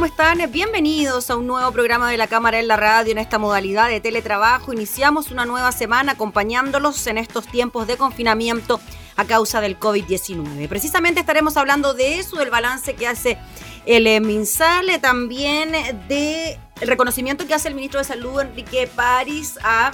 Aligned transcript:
¿Cómo 0.00 0.08
están? 0.08 0.50
Bienvenidos 0.50 1.28
a 1.28 1.36
un 1.36 1.46
nuevo 1.46 1.70
programa 1.72 2.10
de 2.10 2.16
la 2.16 2.26
Cámara 2.26 2.58
en 2.58 2.68
la 2.68 2.78
Radio 2.78 3.12
en 3.12 3.18
esta 3.18 3.38
modalidad 3.38 3.90
de 3.90 4.00
teletrabajo. 4.00 4.72
Iniciamos 4.72 5.30
una 5.30 5.44
nueva 5.44 5.72
semana 5.72 6.12
acompañándolos 6.12 7.06
en 7.06 7.18
estos 7.18 7.46
tiempos 7.46 7.86
de 7.86 7.98
confinamiento 7.98 8.80
a 9.16 9.26
causa 9.26 9.60
del 9.60 9.78
COVID-19. 9.78 10.70
Precisamente 10.70 11.20
estaremos 11.20 11.58
hablando 11.58 11.92
de 11.92 12.18
eso, 12.18 12.36
del 12.36 12.48
balance 12.48 12.94
que 12.94 13.06
hace 13.06 13.36
el 13.84 14.06
eh, 14.06 14.20
MinSal, 14.20 14.86
también 15.02 15.72
del 16.08 16.56
reconocimiento 16.80 17.46
que 17.46 17.52
hace 17.52 17.68
el 17.68 17.74
ministro 17.74 18.00
de 18.00 18.04
Salud, 18.04 18.40
Enrique 18.40 18.88
París, 18.96 19.58
a 19.62 19.92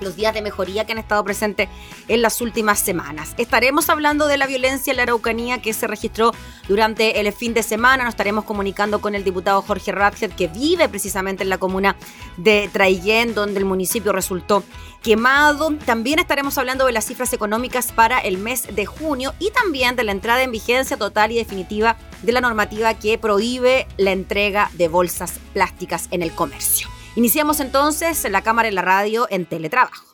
los 0.00 0.16
días 0.16 0.34
de 0.34 0.42
mejoría 0.42 0.84
que 0.84 0.92
han 0.92 0.98
estado 0.98 1.24
presentes 1.24 1.68
en 2.08 2.22
las 2.22 2.40
últimas 2.40 2.78
semanas. 2.78 3.34
Estaremos 3.38 3.88
hablando 3.88 4.26
de 4.26 4.36
la 4.36 4.46
violencia 4.46 4.90
en 4.90 4.98
la 4.98 5.04
Araucanía 5.04 5.60
que 5.60 5.72
se 5.72 5.86
registró 5.86 6.32
durante 6.68 7.20
el 7.20 7.32
fin 7.32 7.54
de 7.54 7.62
semana. 7.62 8.04
Nos 8.04 8.12
estaremos 8.14 8.44
comunicando 8.44 9.00
con 9.00 9.14
el 9.14 9.24
diputado 9.24 9.62
Jorge 9.62 9.92
Ratchet, 9.92 10.34
que 10.34 10.48
vive 10.48 10.88
precisamente 10.88 11.42
en 11.42 11.48
la 11.48 11.58
comuna 11.58 11.96
de 12.36 12.68
Traillén, 12.72 13.34
donde 13.34 13.58
el 13.58 13.64
municipio 13.64 14.12
resultó 14.12 14.62
quemado. 15.02 15.72
También 15.84 16.18
estaremos 16.18 16.58
hablando 16.58 16.86
de 16.86 16.92
las 16.92 17.06
cifras 17.06 17.32
económicas 17.32 17.92
para 17.92 18.18
el 18.18 18.38
mes 18.38 18.74
de 18.74 18.86
junio 18.86 19.34
y 19.38 19.50
también 19.50 19.96
de 19.96 20.04
la 20.04 20.12
entrada 20.12 20.42
en 20.42 20.52
vigencia 20.52 20.96
total 20.96 21.32
y 21.32 21.36
definitiva 21.36 21.96
de 22.22 22.32
la 22.32 22.40
normativa 22.40 22.94
que 22.94 23.18
prohíbe 23.18 23.86
la 23.96 24.12
entrega 24.12 24.70
de 24.74 24.88
bolsas 24.88 25.34
plásticas 25.52 26.08
en 26.10 26.22
el 26.22 26.32
comercio. 26.32 26.95
Iniciamos 27.16 27.60
entonces 27.60 28.30
la 28.30 28.42
cámara 28.42 28.68
en 28.68 28.74
la 28.74 28.82
radio 28.82 29.26
en 29.30 29.46
teletrabajo. 29.46 30.04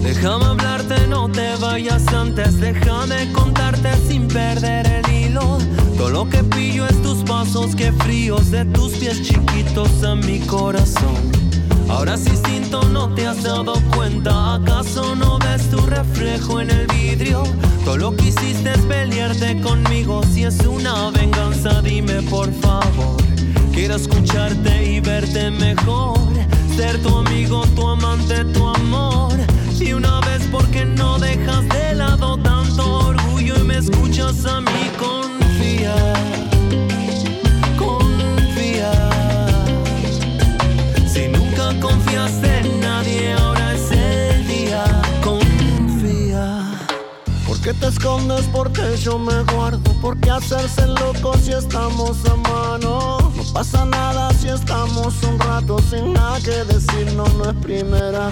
Déjame 0.00 0.44
hablarte, 0.44 1.06
no 1.08 1.28
te 1.28 1.56
vayas 1.56 2.06
antes, 2.14 2.60
déjame 2.60 3.32
contarte 3.32 3.96
sin 4.06 4.28
perder 4.28 4.86
el 4.86 5.12
hilo. 5.12 5.58
Todo 5.98 6.10
lo 6.10 6.30
que 6.30 6.44
pillo 6.44 6.86
es 6.86 7.02
tus 7.02 7.24
pasos, 7.24 7.74
que 7.74 7.90
fríos 7.90 8.52
de 8.52 8.64
tus 8.66 8.92
pies 8.92 9.20
chiquitos 9.22 10.04
a 10.04 10.14
mi 10.14 10.38
corazón. 10.46 11.43
Ahora 11.88 12.16
si 12.16 12.30
instinto 12.30 12.82
no 12.88 13.14
te 13.14 13.26
has 13.26 13.42
dado 13.42 13.74
cuenta, 13.94 14.54
¿acaso 14.54 15.14
no 15.14 15.38
ves 15.38 15.68
tu 15.70 15.78
reflejo 15.86 16.60
en 16.60 16.70
el 16.70 16.86
vidrio? 16.86 17.44
Todo 17.84 17.98
lo 17.98 18.16
que 18.16 18.28
hiciste 18.28 18.72
es 18.72 18.80
pelearte 18.80 19.60
conmigo, 19.60 20.22
si 20.32 20.44
es 20.44 20.58
una 20.66 21.10
venganza 21.10 21.82
dime 21.82 22.22
por 22.22 22.52
favor. 22.54 23.22
Quiero 23.72 23.96
escucharte 23.96 24.84
y 24.84 25.00
verte 25.00 25.50
mejor, 25.50 26.18
ser 26.76 27.02
tu 27.02 27.18
amigo, 27.18 27.64
tu 27.74 27.88
amante, 27.88 28.44
tu 28.46 28.66
amor. 28.66 29.32
Y 29.80 29.92
una 29.92 30.20
vez 30.20 30.42
porque 30.50 30.84
no 30.84 31.18
dejas 31.18 31.68
de 31.68 31.94
lado 31.96 32.38
tanto 32.38 33.08
orgullo 33.08 33.56
y 33.58 33.64
me 33.64 33.78
escuchas 33.78 34.46
a 34.46 34.60
mí 34.60 34.90
confiar. 34.98 36.13
¿Por 47.64 47.72
qué 47.72 47.80
te 47.80 47.86
escondes? 47.86 48.44
Porque 48.52 48.82
yo 48.98 49.18
me 49.18 49.42
guardo. 49.44 49.90
¿Por 50.02 50.18
qué 50.18 50.30
hacerse 50.30 50.86
loco 50.86 51.32
si 51.42 51.52
estamos 51.52 52.18
a 52.26 52.36
mano? 52.36 53.32
No 53.34 53.52
pasa 53.54 53.86
nada 53.86 54.30
si 54.34 54.48
estamos 54.48 55.14
un 55.22 55.38
rato 55.38 55.78
sin 55.78 56.12
nada 56.12 56.38
que 56.40 56.62
decir, 56.70 57.10
no, 57.16 57.24
no 57.24 57.48
es 57.48 57.56
primera. 57.62 58.28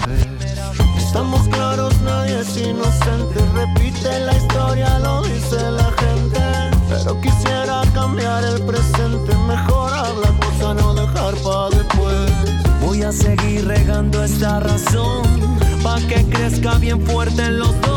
Estamos 0.98 1.48
claros, 1.48 1.98
nadie 2.02 2.40
es 2.40 2.54
inocente. 2.58 3.40
Repite 3.54 4.20
la 4.20 4.36
historia, 4.36 4.98
lo 4.98 5.22
dice 5.22 5.70
la 5.70 5.90
gente. 5.92 6.40
Pero 6.90 7.18
quisiera 7.22 7.80
cambiar 7.94 8.44
el 8.44 8.60
presente. 8.66 9.34
Mejor 9.48 9.94
habla 9.94 10.28
cosa, 10.44 10.74
no 10.74 10.92
dejar 10.92 11.34
para 11.36 11.70
después. 11.70 12.30
Voy 12.82 13.02
a 13.02 13.10
seguir 13.10 13.66
regando 13.66 14.24
esta 14.24 14.60
razón 14.60 15.22
pa' 15.82 16.00
que 16.00 16.22
crezca 16.28 16.76
bien 16.76 17.00
fuerte 17.06 17.42
en 17.42 17.60
los 17.60 17.80
dos. 17.80 17.91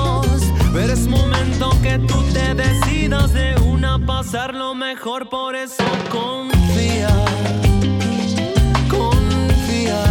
Pero 0.75 0.91
es 0.91 1.07
momento 1.07 1.69
que 1.81 1.97
tú 1.99 2.21
te 2.33 2.53
decidas 2.53 3.31
de 3.31 3.55
una 3.61 3.97
pasar 4.05 4.53
lo 4.53 4.75
mejor, 4.75 5.29
por 5.29 5.55
eso 5.55 5.85
confía. 6.11 7.07
Confía. 8.89 10.03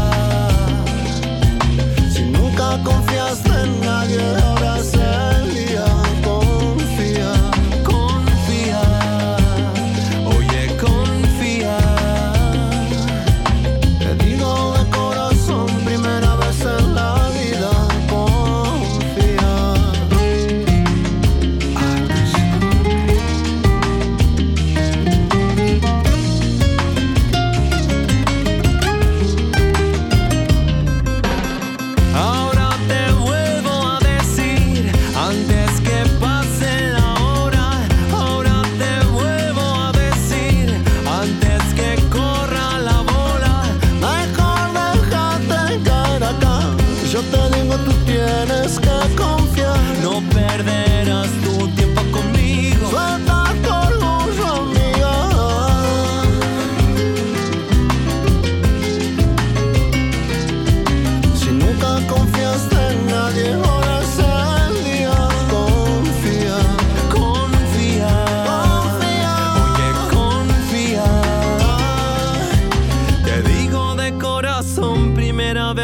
Si 2.11 2.23
nunca 2.23 2.83
confiaste 2.83 3.51
en 3.51 3.81
nadie, 3.83 4.54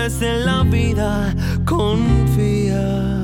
vez 0.08 0.20
la 0.46 0.62
vida 0.62 1.34
confía. 1.66 3.19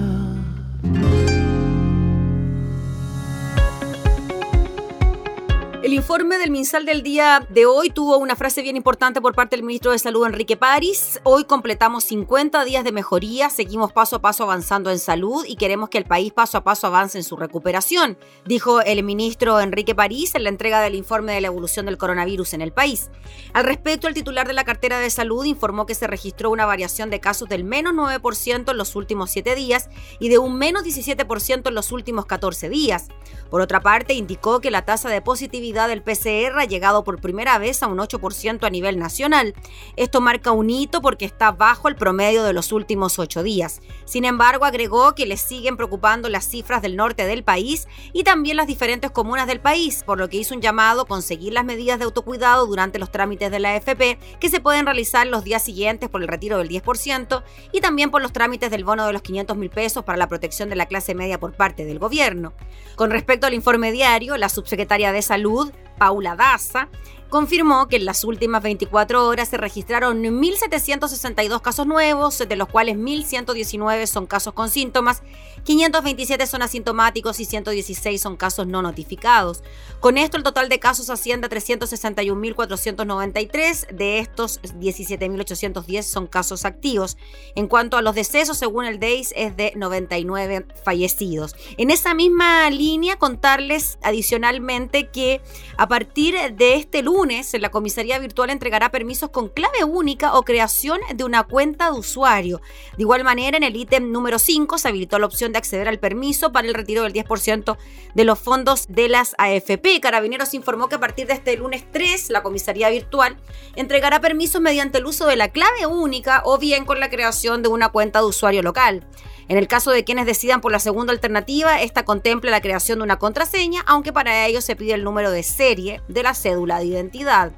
Informe 6.16 6.38
del 6.38 6.50
MinSal 6.50 6.86
del 6.86 7.02
día 7.02 7.46
de 7.50 7.66
hoy 7.66 7.90
tuvo 7.90 8.16
una 8.16 8.36
frase 8.36 8.62
bien 8.62 8.74
importante 8.74 9.20
por 9.20 9.34
parte 9.34 9.54
del 9.54 9.66
ministro 9.66 9.92
de 9.92 9.98
Salud, 9.98 10.24
Enrique 10.24 10.56
París. 10.56 11.20
Hoy 11.24 11.44
completamos 11.44 12.04
50 12.04 12.64
días 12.64 12.84
de 12.84 12.92
mejoría, 12.92 13.50
seguimos 13.50 13.92
paso 13.92 14.16
a 14.16 14.22
paso 14.22 14.44
avanzando 14.44 14.90
en 14.90 14.98
salud 14.98 15.44
y 15.46 15.56
queremos 15.56 15.90
que 15.90 15.98
el 15.98 16.06
país 16.06 16.32
paso 16.32 16.56
a 16.56 16.64
paso 16.64 16.86
avance 16.86 17.18
en 17.18 17.24
su 17.24 17.36
recuperación, 17.36 18.16
dijo 18.46 18.80
el 18.80 19.02
ministro 19.02 19.60
Enrique 19.60 19.94
París 19.94 20.34
en 20.34 20.44
la 20.44 20.48
entrega 20.48 20.80
del 20.80 20.94
informe 20.94 21.34
de 21.34 21.42
la 21.42 21.48
evolución 21.48 21.84
del 21.84 21.98
coronavirus 21.98 22.54
en 22.54 22.62
el 22.62 22.72
país. 22.72 23.10
Al 23.52 23.64
respecto, 23.64 24.08
el 24.08 24.14
titular 24.14 24.46
de 24.46 24.54
la 24.54 24.64
cartera 24.64 24.98
de 24.98 25.10
salud 25.10 25.44
informó 25.44 25.84
que 25.84 25.94
se 25.94 26.06
registró 26.06 26.48
una 26.48 26.64
variación 26.64 27.10
de 27.10 27.20
casos 27.20 27.46
del 27.50 27.62
menos 27.62 27.92
9% 27.92 28.70
en 28.70 28.78
los 28.78 28.96
últimos 28.96 29.30
7 29.32 29.54
días 29.54 29.90
y 30.18 30.30
de 30.30 30.38
un 30.38 30.56
menos 30.56 30.82
17% 30.82 31.68
en 31.68 31.74
los 31.74 31.92
últimos 31.92 32.24
14 32.24 32.70
días. 32.70 33.08
Por 33.50 33.60
otra 33.60 33.80
parte, 33.80 34.14
indicó 34.14 34.62
que 34.62 34.70
la 34.70 34.86
tasa 34.86 35.10
de 35.10 35.20
positividad 35.20 35.88
del 35.88 36.05
PCR 36.06 36.58
ha 36.58 36.64
llegado 36.64 37.04
por 37.04 37.20
primera 37.20 37.58
vez 37.58 37.82
a 37.82 37.88
un 37.88 37.98
8% 37.98 38.64
a 38.64 38.70
nivel 38.70 38.98
nacional. 38.98 39.54
Esto 39.96 40.22
marca 40.22 40.52
un 40.52 40.70
hito 40.70 41.02
porque 41.02 41.26
está 41.26 41.52
bajo 41.52 41.88
el 41.88 41.96
promedio 41.96 42.44
de 42.44 42.54
los 42.54 42.72
últimos 42.72 43.18
ocho 43.18 43.42
días. 43.42 43.82
Sin 44.06 44.24
embargo, 44.24 44.64
agregó 44.64 45.14
que 45.14 45.26
le 45.26 45.36
siguen 45.36 45.76
preocupando 45.76 46.30
las 46.30 46.48
cifras 46.48 46.80
del 46.80 46.96
norte 46.96 47.26
del 47.26 47.44
país 47.44 47.88
y 48.12 48.22
también 48.24 48.56
las 48.56 48.66
diferentes 48.66 49.10
comunas 49.10 49.46
del 49.46 49.60
país, 49.60 50.02
por 50.04 50.18
lo 50.18 50.28
que 50.28 50.38
hizo 50.38 50.54
un 50.54 50.62
llamado 50.62 51.02
a 51.02 51.06
conseguir 51.06 51.52
las 51.52 51.64
medidas 51.64 51.98
de 51.98 52.04
autocuidado 52.04 52.66
durante 52.66 52.98
los 52.98 53.10
trámites 53.10 53.50
de 53.50 53.58
la 53.58 53.74
AFP 53.74 54.18
que 54.38 54.48
se 54.48 54.60
pueden 54.60 54.86
realizar 54.86 55.26
los 55.26 55.44
días 55.44 55.64
siguientes 55.64 56.08
por 56.08 56.22
el 56.22 56.28
retiro 56.28 56.58
del 56.58 56.68
10% 56.68 57.42
y 57.72 57.80
también 57.80 58.10
por 58.10 58.22
los 58.22 58.32
trámites 58.32 58.70
del 58.70 58.84
bono 58.84 59.06
de 59.06 59.12
los 59.12 59.22
500 59.22 59.56
mil 59.56 59.70
pesos 59.70 60.04
para 60.04 60.18
la 60.18 60.28
protección 60.28 60.68
de 60.68 60.76
la 60.76 60.86
clase 60.86 61.14
media 61.14 61.40
por 61.40 61.52
parte 61.52 61.84
del 61.84 61.98
gobierno. 61.98 62.52
Con 62.94 63.10
respecto 63.10 63.46
al 63.46 63.54
informe 63.54 63.90
diario, 63.90 64.36
la 64.36 64.48
subsecretaria 64.48 65.12
de 65.12 65.22
Salud, 65.22 65.72
Paula 65.98 66.34
Daza, 66.36 66.88
confirmó 67.28 67.88
que 67.88 67.96
en 67.96 68.04
las 68.04 68.22
últimas 68.24 68.62
24 68.62 69.26
horas 69.26 69.48
se 69.48 69.56
registraron 69.56 70.22
1.762 70.22 71.60
casos 71.60 71.84
nuevos, 71.86 72.38
de 72.38 72.56
los 72.56 72.68
cuales 72.68 72.96
1.119 72.96 74.06
son 74.06 74.26
casos 74.26 74.54
con 74.54 74.70
síntomas, 74.70 75.22
527 75.64 76.46
son 76.46 76.62
asintomáticos 76.62 77.40
y 77.40 77.44
116 77.44 78.22
son 78.22 78.36
casos 78.36 78.68
no 78.68 78.82
notificados. 78.82 79.64
Con 79.98 80.18
esto 80.18 80.36
el 80.36 80.44
total 80.44 80.68
de 80.68 80.78
casos 80.78 81.10
asciende 81.10 81.48
a 81.48 81.50
361.493, 81.50 83.88
de 83.88 84.20
estos 84.20 84.62
17.810 84.62 86.02
son 86.02 86.28
casos 86.28 86.64
activos. 86.64 87.16
En 87.56 87.66
cuanto 87.66 87.96
a 87.96 88.02
los 88.02 88.14
decesos, 88.14 88.58
según 88.58 88.84
el 88.84 89.00
DEIS, 89.00 89.32
es 89.36 89.56
de 89.56 89.72
99 89.74 90.66
fallecidos. 90.84 91.56
En 91.76 91.90
esa 91.90 92.14
misma 92.14 92.70
línea, 92.70 93.16
contarles 93.16 93.98
adicionalmente 94.02 95.10
que 95.10 95.40
a 95.76 95.88
partir 95.88 96.36
de 96.54 96.76
este 96.76 97.02
lunes, 97.02 97.15
lunes, 97.16 97.56
la 97.58 97.70
comisaría 97.70 98.18
virtual 98.18 98.50
entregará 98.50 98.90
permisos 98.90 99.30
con 99.30 99.48
clave 99.48 99.84
única 99.84 100.34
o 100.34 100.42
creación 100.42 101.00
de 101.14 101.24
una 101.24 101.44
cuenta 101.44 101.90
de 101.90 101.98
usuario. 101.98 102.60
De 102.98 103.04
igual 103.04 103.24
manera, 103.24 103.56
en 103.56 103.62
el 103.62 103.74
ítem 103.74 104.12
número 104.12 104.38
5 104.38 104.76
se 104.76 104.88
habilitó 104.88 105.18
la 105.18 105.24
opción 105.24 105.50
de 105.52 105.58
acceder 105.58 105.88
al 105.88 105.98
permiso 105.98 106.52
para 106.52 106.68
el 106.68 106.74
retiro 106.74 107.04
del 107.04 107.14
10% 107.14 107.78
de 108.14 108.24
los 108.24 108.38
fondos 108.38 108.86
de 108.88 109.08
las 109.08 109.34
AFP. 109.38 110.00
Carabineros 110.00 110.52
informó 110.52 110.90
que 110.90 110.96
a 110.96 111.00
partir 111.00 111.26
de 111.26 111.32
este 111.32 111.56
lunes 111.56 111.86
3, 111.90 112.28
la 112.28 112.42
comisaría 112.42 112.90
virtual 112.90 113.38
entregará 113.76 114.20
permisos 114.20 114.60
mediante 114.60 114.98
el 114.98 115.06
uso 115.06 115.26
de 115.26 115.36
la 115.36 115.48
clave 115.48 115.86
única 115.86 116.42
o 116.44 116.58
bien 116.58 116.84
con 116.84 117.00
la 117.00 117.08
creación 117.08 117.62
de 117.62 117.70
una 117.70 117.88
cuenta 117.88 118.18
de 118.18 118.26
usuario 118.26 118.60
local. 118.62 119.06
En 119.48 119.58
el 119.58 119.68
caso 119.68 119.92
de 119.92 120.02
quienes 120.02 120.26
decidan 120.26 120.60
por 120.60 120.72
la 120.72 120.80
segunda 120.80 121.12
alternativa, 121.12 121.80
esta 121.80 122.04
contempla 122.04 122.50
la 122.50 122.60
creación 122.60 122.98
de 122.98 123.04
una 123.04 123.18
contraseña, 123.18 123.82
aunque 123.86 124.12
para 124.12 124.46
ello 124.46 124.60
se 124.60 124.74
pide 124.74 124.94
el 124.94 125.04
número 125.04 125.30
de 125.30 125.44
serie 125.44 126.02
de 126.08 126.22
la 126.24 126.34
cédula 126.34 126.78
de 126.78 126.86
identidad. 126.86 127.52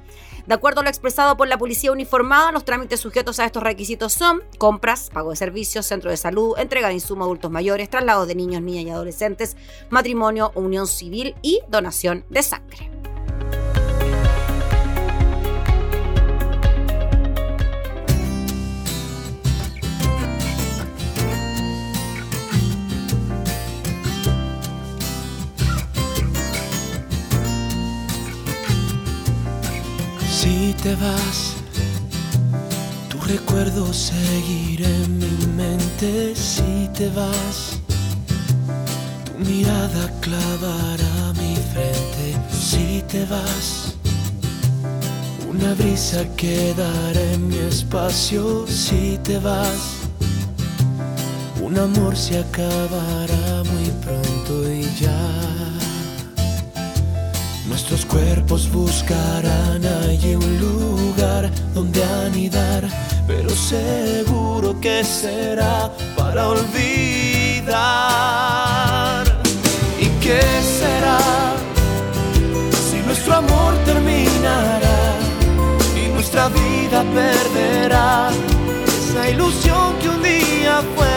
De 0.45 0.53
acuerdo 0.53 0.81
a 0.81 0.83
lo 0.83 0.89
expresado 0.89 1.35
por 1.35 1.47
la 1.47 1.57
policía 1.57 1.91
uniformada, 1.91 2.51
los 2.51 2.65
trámites 2.65 2.99
sujetos 2.99 3.39
a 3.39 3.45
estos 3.45 3.63
requisitos 3.63 4.13
son 4.13 4.41
compras, 4.57 5.09
pago 5.11 5.31
de 5.31 5.35
servicios, 5.35 5.85
centro 5.85 6.11
de 6.11 6.17
salud, 6.17 6.57
entrega 6.57 6.87
de 6.89 6.95
insumos 6.95 7.23
a 7.23 7.25
adultos 7.25 7.51
mayores, 7.51 7.89
traslado 7.89 8.25
de 8.25 8.35
niños, 8.35 8.61
niñas 8.61 8.85
y 8.85 8.89
adolescentes, 8.89 9.57
matrimonio, 9.89 10.51
unión 10.55 10.87
civil 10.87 11.35
y 11.41 11.61
donación 11.69 12.23
de 12.29 12.43
sangre. 12.43 12.89
Si 30.49 30.73
te 30.81 30.95
vas, 30.95 31.53
tu 33.07 33.19
recuerdo 33.21 33.93
seguirá 33.93 34.89
en 34.89 35.19
mi 35.19 35.45
mente. 35.55 36.35
Si 36.35 36.89
te 36.91 37.07
vas, 37.09 37.79
tu 39.25 39.45
mirada 39.45 40.11
clavará 40.21 41.33
mi 41.39 41.55
frente. 41.71 42.35
Si 42.51 43.03
te 43.07 43.25
vas, 43.25 43.93
una 45.47 45.75
brisa 45.75 46.25
quedará 46.35 47.21
en 47.33 47.47
mi 47.47 47.57
espacio. 47.57 48.65
Si 48.65 49.19
te 49.23 49.37
vas, 49.37 49.99
un 51.61 51.77
amor 51.77 52.17
se 52.17 52.39
acabará 52.39 53.63
muy 53.71 53.91
pronto 54.03 54.73
y 54.73 54.81
ya. 54.99 55.58
Cuerpos 58.09 58.69
buscarán 58.71 59.85
allí 59.85 60.33
un 60.35 60.59
lugar 60.59 61.51
donde 61.75 62.03
anidar, 62.03 62.83
pero 63.27 63.49
seguro 63.51 64.79
que 64.81 65.03
será 65.03 65.91
para 66.17 66.49
olvidar. 66.49 67.69
¿Y 69.99 70.07
qué 70.23 70.41
será 70.79 71.19
si 72.89 72.97
nuestro 73.05 73.35
amor 73.35 73.75
terminará 73.85 75.17
y 75.95 76.09
nuestra 76.09 76.49
vida 76.49 77.03
perderá 77.13 78.31
esa 78.87 79.29
ilusión 79.29 79.95
que 80.01 80.09
un 80.09 80.23
día 80.23 80.81
fue 80.95 81.07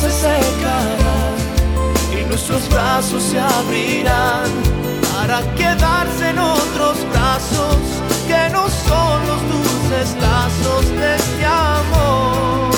se 0.00 0.10
secará 0.10 1.18
y 2.12 2.24
nuestros 2.24 2.68
brazos 2.68 3.22
se 3.22 3.40
abrirán 3.40 4.48
para 5.12 5.40
quedarse 5.54 6.30
en 6.30 6.38
otros 6.38 6.98
brazos 7.12 7.76
que 8.28 8.48
no 8.52 8.68
son 8.68 9.26
los 9.26 9.40
dulces 9.52 10.16
lazos 10.20 10.88
de 10.90 11.16
este 11.16 11.44
amor 11.44 12.70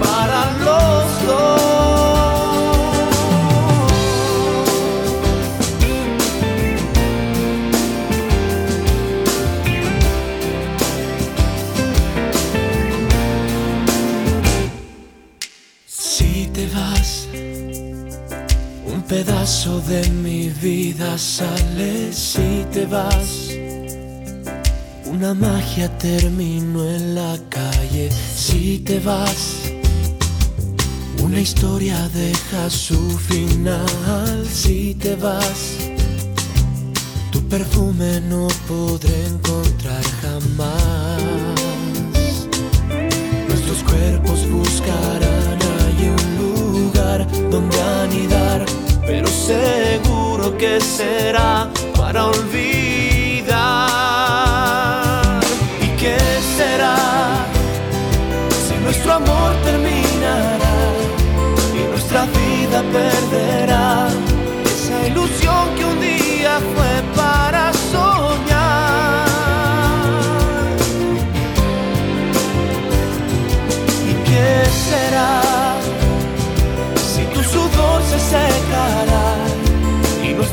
para 0.00 0.52
los 0.64 1.26
dos? 1.26 2.05
De 19.66 20.08
mi 20.10 20.48
vida 20.48 21.18
sale 21.18 22.12
si 22.12 22.64
te 22.72 22.86
vas. 22.86 23.50
Una 25.04 25.34
magia 25.34 25.88
terminó 25.98 26.84
en 26.88 27.16
la 27.16 27.36
calle 27.48 28.08
si 28.34 28.78
te 28.78 29.00
vas. 29.00 29.72
Una 31.20 31.40
historia 31.40 32.08
deja 32.14 32.70
su 32.70 33.18
final 33.18 34.46
si 34.48 34.94
te 34.94 35.16
vas. 35.16 35.78
Tu 37.32 37.42
perfume 37.48 38.20
no 38.20 38.46
podré 38.68 39.26
encontrar 39.26 40.04
jamás. 40.22 41.22
Nuestros 43.48 43.82
cuerpos 43.82 44.48
buscarán 44.48 45.58
ahí 45.80 46.08
un 46.08 46.28
lugar 46.38 47.26
donde 47.50 47.80
anidar 47.82 48.85
pero 49.06 49.28
seguro 49.28 50.56
que 50.58 50.80
será 50.80 51.68
para 51.96 52.26
olvidar. 52.26 53.46
¿Y 55.80 55.88
qué 56.00 56.18
será 56.56 56.96
si 58.66 58.74
nuestro 58.82 59.12
amor 59.14 59.54
terminará 59.64 60.76
y 61.74 61.82
nuestra 61.90 62.22
vida 62.26 62.82
perderá 62.92 63.65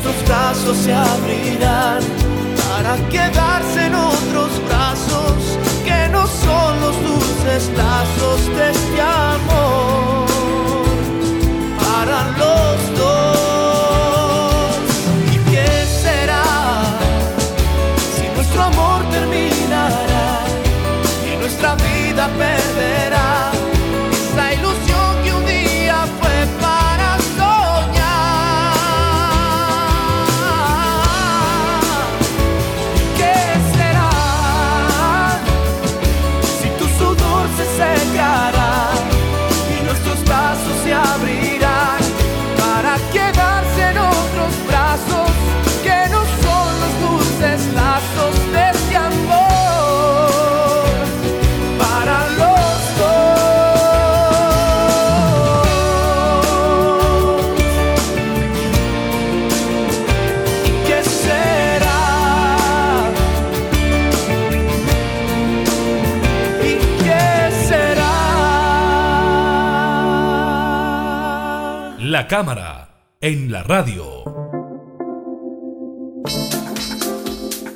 nuestros 0.03 0.27
brazos 0.27 0.77
se 0.77 0.93
abrirán 0.93 2.01
para 2.57 2.97
quedarse 3.09 3.85
en 3.85 3.95
otros 3.95 4.51
brazos 4.67 5.57
que 5.85 6.09
no 6.09 6.27
son 6.27 6.81
los 6.81 6.95
dulces 7.03 7.71
lazos 7.77 8.47
de 8.55 8.71
este 8.71 9.01
cámara 72.33 72.89
en 73.21 73.51
la 73.51 73.61
radio. 73.61 74.23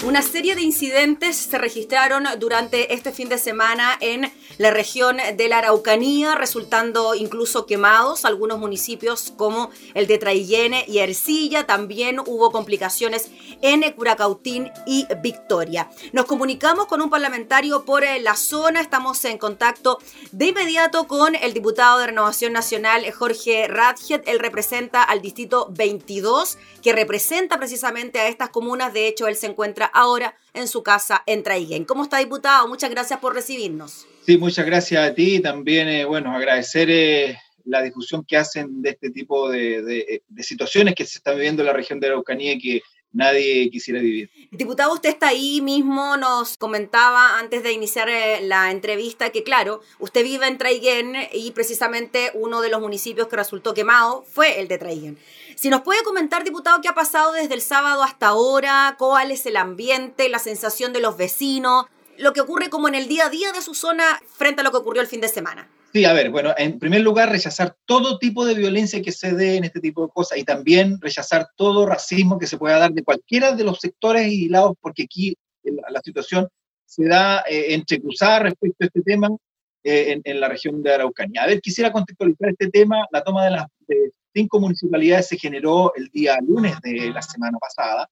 Una 0.04 0.24
serie 0.24 0.56
de 0.56 0.64
incidentes 0.64 1.36
se 1.36 1.60
registraron 1.60 2.24
durante 2.40 2.92
este 2.92 3.12
fin 3.12 3.30
de 3.30 3.38
semana 3.38 4.00
en 4.02 4.32
la 4.58 4.72
región 4.72 5.18
de 5.36 5.48
la 5.48 5.60
Araucanía, 5.60 6.36
resultando 6.36 7.16
incluso 7.16 7.66
quemados 7.66 8.26
algunos 8.26 8.60
municipios 8.60 9.34
como 9.36 9.70
el 9.94 10.08
de 10.08 10.18
Traillene 10.18 10.86
y 10.88 11.00
Ercilla. 11.00 11.66
También 11.66 12.20
hubo 12.20 12.52
complicaciones 12.52 13.30
en 13.62 13.82
Curacautín 13.94 14.72
y 14.86 15.08
Victoria. 15.22 15.90
Nos 16.12 16.26
comunicamos 16.26 16.88
con 16.88 17.02
un 17.02 17.10
parlamentario 17.10 17.86
por 17.86 18.04
eh, 18.04 18.20
la 18.20 18.36
zona, 18.36 18.82
estamos 18.82 19.24
en 19.26 19.38
contacto 19.38 20.00
de 20.32 20.48
inmediato 20.48 21.08
con 21.08 21.36
el 21.36 21.54
diputado 21.54 22.00
de 22.00 22.08
Renovación 22.08 22.54
Nacional, 22.54 23.10
Jorge 23.12 23.68
Radjet. 23.68 24.28
Él 24.28 24.40
representa 24.40 25.04
al 25.04 25.22
distrito 25.22 25.68
22, 25.72 26.58
que 26.82 26.94
representa 26.94 27.58
precisamente 27.58 28.20
a 28.20 28.28
estas 28.28 28.50
comunas. 28.50 28.94
De 28.94 29.08
hecho, 29.08 29.28
él 29.28 29.36
se 29.36 29.48
encuentra 29.48 29.86
ahora 29.86 30.36
en 30.54 30.68
su 30.68 30.84
casa 30.84 31.24
en 31.26 31.44
Traiguén. 31.44 31.86
¿Cómo 31.86 32.04
está, 32.04 32.18
diputado? 32.18 32.68
Muchas 32.68 32.90
gracias 32.90 33.20
por 33.20 33.34
recibirnos. 33.34 34.08
Sí, 34.28 34.38
muchas 34.38 34.66
gracias 34.66 35.10
a 35.10 35.14
ti. 35.14 35.40
También, 35.40 35.88
eh, 35.88 36.04
bueno, 36.04 36.36
agradecer 36.36 36.90
eh, 36.92 37.40
la 37.64 37.82
difusión 37.82 38.26
que 38.26 38.36
hacen 38.36 38.82
de 38.82 38.90
este 38.90 39.10
tipo 39.10 39.50
de, 39.50 40.22
situaciones 40.40 40.96
que 40.96 41.06
se 41.06 41.20
están 41.20 41.36
viviendo 41.36 41.62
en 41.62 41.68
la 41.68 41.72
región 41.72 42.02
de 42.02 42.08
Araucanía 42.08 42.52
y 42.52 42.60
que 42.60 42.82
nadie 43.14 43.70
quisiera 43.70 44.02
vivir. 44.02 44.30
Diputado, 44.52 44.94
usted 44.94 45.08
está 45.08 45.30
ahí 45.30 45.62
mismo, 45.62 46.18
nos 46.18 46.58
comentaba 46.58 47.40
antes 47.40 47.64
de 47.64 47.72
iniciar 47.72 48.10
eh, 48.10 48.42
la 48.42 48.70
entrevista 48.70 49.30
que, 49.30 49.44
claro, 49.44 49.80
usted 49.98 50.26
vive 50.26 50.46
en 50.46 50.58
Traiguén 50.58 51.16
y 51.32 51.52
precisamente 51.52 52.32
uno 52.34 52.60
de 52.60 52.68
los 52.68 52.82
municipios 52.82 53.30
que 53.30 53.38
resultó 53.38 53.74
quemado 53.74 54.26
fue 54.30 54.60
el 54.60 54.68
de 54.68 54.78
Traiguén. 54.78 55.18
Si 55.56 55.70
nos 55.70 55.84
puede 55.84 56.04
comentar, 56.04 56.44
diputado, 56.44 56.82
qué 56.82 56.90
ha 56.90 56.94
pasado 56.94 57.32
desde 57.32 57.54
el 57.54 57.62
sábado 57.62 58.04
hasta 58.04 58.28
ahora, 58.28 58.98
cuál 59.00 59.32
es 59.32 59.46
el 59.46 59.56
ambiente, 59.56 60.28
la 60.28 60.40
sensación 60.40 60.92
de 60.92 61.00
los 61.00 61.16
vecinos, 61.16 61.86
lo 62.20 62.34
que 62.34 62.42
ocurre 62.42 62.70
como 62.70 62.88
en 62.88 62.96
el 62.96 63.08
día 63.08 63.28
a 63.28 63.30
día 63.30 63.52
de 63.52 63.62
su 63.62 63.74
zona 63.74 64.20
frente 64.36 64.62
a 64.62 64.64
lo 64.64 64.72
que 64.72 64.78
ocurrió 64.78 65.02
el 65.02 65.08
fin 65.08 65.22
de 65.22 65.28
semana. 65.28 65.70
Sí, 65.94 66.06
a 66.06 66.14
ver, 66.14 66.30
bueno, 66.30 66.54
en 66.58 66.80
primer 66.80 67.02
lugar, 67.02 67.32
rechazar 67.32 67.76
todo 67.86 68.20
tipo 68.20 68.46
de 68.46 68.54
violencia 68.54 69.02
que 69.02 69.12
se 69.12 69.34
dé 69.34 69.56
en 69.56 69.64
este 69.64 69.80
tipo 69.80 70.04
de 70.06 70.12
cosas 70.14 70.38
y 70.38 70.44
también 70.44 71.00
rechazar 71.02 71.48
todo 71.56 71.86
racismo 71.86 72.38
que 72.38 72.48
se 72.48 72.58
pueda 72.58 72.78
dar 72.78 72.92
de 72.92 73.04
cualquiera 73.04 73.54
de 73.54 73.64
los 73.64 73.80
sectores 73.80 74.28
y 74.28 74.50
lados, 74.50 74.76
porque 74.82 75.04
aquí 75.04 75.36
la, 75.64 76.02
situación 76.02 76.48
se 76.86 77.06
da 77.06 77.44
eh, 77.50 77.74
entrecruzada 77.74 78.40
respecto 78.40 78.84
a 78.84 78.86
este 78.88 79.02
tema 79.02 79.30
eh, 79.84 80.20
en, 80.24 80.40
la 80.40 80.50
región 80.50 80.84
de 80.84 80.94
Araucanía. 80.94 81.44
A 81.44 81.48
ver, 81.48 81.62
quisiera 81.62 81.92
contextualizar 81.92 82.50
este 82.50 82.70
tema. 82.70 83.06
La 83.12 83.24
toma 83.24 83.46
de 83.46 83.52
las 83.52 83.68
cinco 84.34 84.60
municipalidades 84.60 85.28
se 85.30 85.38
generó 85.38 85.94
el 85.96 86.10
día 86.10 86.38
lunes 86.46 86.76
de 86.84 87.12
la 87.12 87.22
semana 87.22 87.58
pasada 87.58 88.08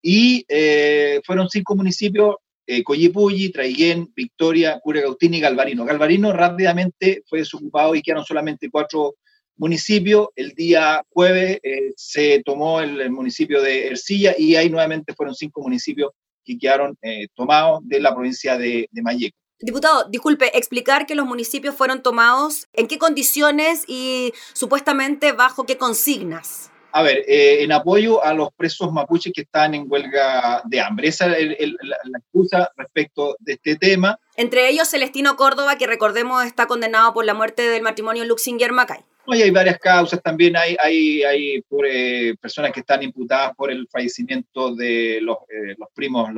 y 0.00 0.44
eh, 0.48 1.20
fueron 1.24 1.48
cinco 1.48 1.76
municipios, 1.76 2.36
eh, 2.70 2.84
Coyipulli, 2.84 3.50
Traiguén, 3.50 4.12
Victoria, 4.14 4.78
Curacautín 4.82 5.32
y 5.32 5.40
Galvarino. 5.40 5.86
Galvarino 5.86 6.34
rápidamente 6.34 7.22
fue 7.26 7.38
desocupado 7.38 7.94
y 7.94 8.02
quedaron 8.02 8.26
solamente 8.26 8.68
cuatro 8.70 9.14
municipios. 9.56 10.28
El 10.36 10.50
día 10.52 11.02
jueves 11.08 11.60
eh, 11.62 11.94
se 11.96 12.42
tomó 12.44 12.82
el, 12.82 13.10
municipio 13.10 13.62
de 13.62 13.86
Ercilla 13.86 14.34
y 14.36 14.54
ahí 14.56 14.68
nuevamente 14.68 15.14
fueron 15.14 15.34
cinco 15.34 15.62
municipios 15.62 16.10
que 16.44 16.58
quedaron 16.58 16.96
tomados 17.34 17.80
de 17.84 18.00
la 18.00 18.14
provincia 18.14 18.58
de, 18.58 18.86
de. 18.90 19.32
Diputado, 19.60 20.08
disculpe, 20.10 20.56
explicar 20.56 21.06
que 21.06 21.14
los 21.14 21.26
municipios 21.26 21.74
fueron 21.74 22.02
tomados, 22.02 22.68
en 22.74 22.86
qué 22.86 22.98
condiciones 22.98 23.84
y 23.88 24.32
supuestamente 24.52 25.32
bajo 25.32 25.64
qué 25.64 25.78
consignas. 25.78 26.70
A 26.92 27.02
ver, 27.02 27.24
eh, 27.28 27.62
en 27.62 27.72
apoyo 27.72 28.24
a 28.24 28.32
los 28.32 28.48
presos 28.56 28.92
mapuches 28.92 29.32
que 29.34 29.42
están 29.42 29.74
en 29.74 29.86
huelga 29.88 30.62
de 30.64 30.80
hambre. 30.80 31.08
Esa 31.08 31.36
es 31.36 31.72
la, 31.82 31.96
excusa 32.18 32.70
respecto 32.76 33.36
de 33.40 33.54
este 33.54 33.76
tema. 33.76 34.18
Entre 34.36 34.68
ellos 34.68 34.88
Celestino 34.88 35.36
Córdoba, 35.36 35.76
que 35.76 35.86
recordemos 35.86 36.44
está 36.44 36.66
condenado 36.66 37.12
por 37.12 37.24
la 37.24 37.34
muerte 37.34 37.62
del 37.62 37.82
matrimonio 37.82 38.24
Luxinger-Macay. 38.24 39.04
y 39.26 39.42
hay 39.42 39.50
varias 39.50 39.78
causas 39.78 40.22
también. 40.22 40.56
Hay, 40.56 40.76
hay, 40.82 41.22
hay 41.22 41.64
eh, 41.84 42.34
personas 42.40 42.72
que 42.72 42.80
están 42.80 43.02
imputadas 43.02 43.54
por 43.54 43.70
el 43.70 43.86
fallecimiento 43.90 44.74
de 44.74 45.18
los, 45.20 45.36
eh, 45.48 45.74
los 45.76 45.88
primos 45.94 46.30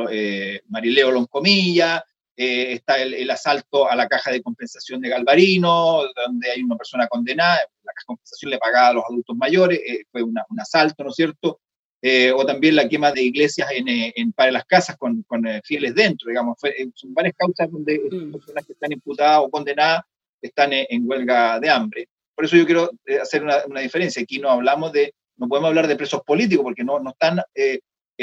Marileo 0.69 1.13
Loncomilla, 1.13 2.05
eh, 2.43 2.73
está 2.73 2.97
el, 3.03 3.31
asalto 3.31 3.87
a 3.87 3.95
la 3.95 4.09
caja 4.09 4.31
de 4.31 4.43
compensación 4.43 4.99
de 5.03 5.11
Galvarino, 5.11 6.05
donde 6.27 6.51
hay 6.51 6.63
una 6.63 6.75
persona 6.75 7.07
condenada, 7.07 7.59
la 7.83 7.93
caja 7.93 8.05
de 8.05 8.07
compensación 8.07 8.51
le 8.51 8.57
pagaba 8.57 8.89
a 8.89 8.93
los 8.95 9.05
adultos 9.05 9.37
mayores, 9.37 9.79
eh, 9.87 10.05
fue 10.11 10.23
un 10.23 10.35
asalto, 10.59 11.05
¿no 11.05 11.11
es 11.11 11.17
cierto? 11.17 11.61
Eh, 12.01 12.33
o 12.33 12.47
también 12.47 12.77
la 12.77 12.89
quema 12.89 13.13
de 13.13 13.25
iglesias 13.25 13.69
en, 13.73 13.85
en 13.89 14.33
para 14.33 14.53
las 14.53 14.65
casas 14.65 14.97
con, 14.97 15.23
con 15.25 15.45
fieles 15.65 15.95
dentro, 15.95 16.31
digamos. 16.31 16.57
son 16.95 17.13
varias 17.13 17.35
causas 17.37 17.71
donde 17.71 18.01
mm. 18.11 18.33
personas 18.33 18.65
que 18.65 18.73
están 18.73 18.93
imputadas 18.93 19.41
o 19.41 19.51
condenadas 19.51 20.05
están 20.41 20.73
en, 20.73 21.07
huelga 21.07 21.61
de 21.61 21.69
hambre. 21.69 22.09
Por 22.35 22.47
eso 22.47 22.57
yo 22.57 22.65
quiero 22.65 22.91
hacer 23.21 23.45
una, 23.45 23.67
una, 23.67 23.81
diferencia. 23.81 24.23
Aquí 24.23 24.39
no 24.39 24.49
hablamos 24.49 24.93
de, 24.93 25.13
no 25.37 25.47
podemos 25.47 25.69
hablar 25.69 25.87
de 25.87 25.97
presos 25.97 26.23
políticos, 26.23 26.65
porque 26.65 26.85
no, 26.85 27.01
no 27.01 27.11
están 27.11 27.43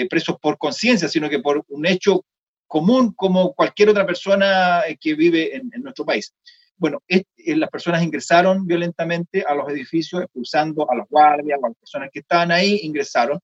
presos 0.09 0.37
por 0.41 0.57
conciencia, 0.57 1.07
sino 1.07 1.29
que 1.29 1.37
por 1.37 1.63
un 1.67 1.85
hecho 1.85 2.25
común 2.67 3.13
como 3.13 3.53
cualquier 3.53 3.89
otra 3.89 4.05
persona 4.05 4.81
eh, 4.87 4.97
que 4.99 5.15
vive 5.15 5.55
en, 5.55 5.71
nuestro 5.81 6.05
país. 6.05 6.33
Bueno, 6.75 7.01
eh, 7.07 7.23
las 7.55 7.69
personas 7.69 8.03
ingresaron 8.03 8.67
violentamente 8.67 9.43
a 9.47 9.55
los 9.55 9.67
edificios, 9.69 10.21
expulsando 10.21 10.89
a 10.91 10.95
los 10.95 11.07
guardias, 11.09 11.57
a 11.63 11.67
las 11.67 11.77
personas 11.77 12.09
que 12.11 12.19
estaban 12.19 12.51
ahí, 12.51 12.81
ingresaron. 12.83 13.39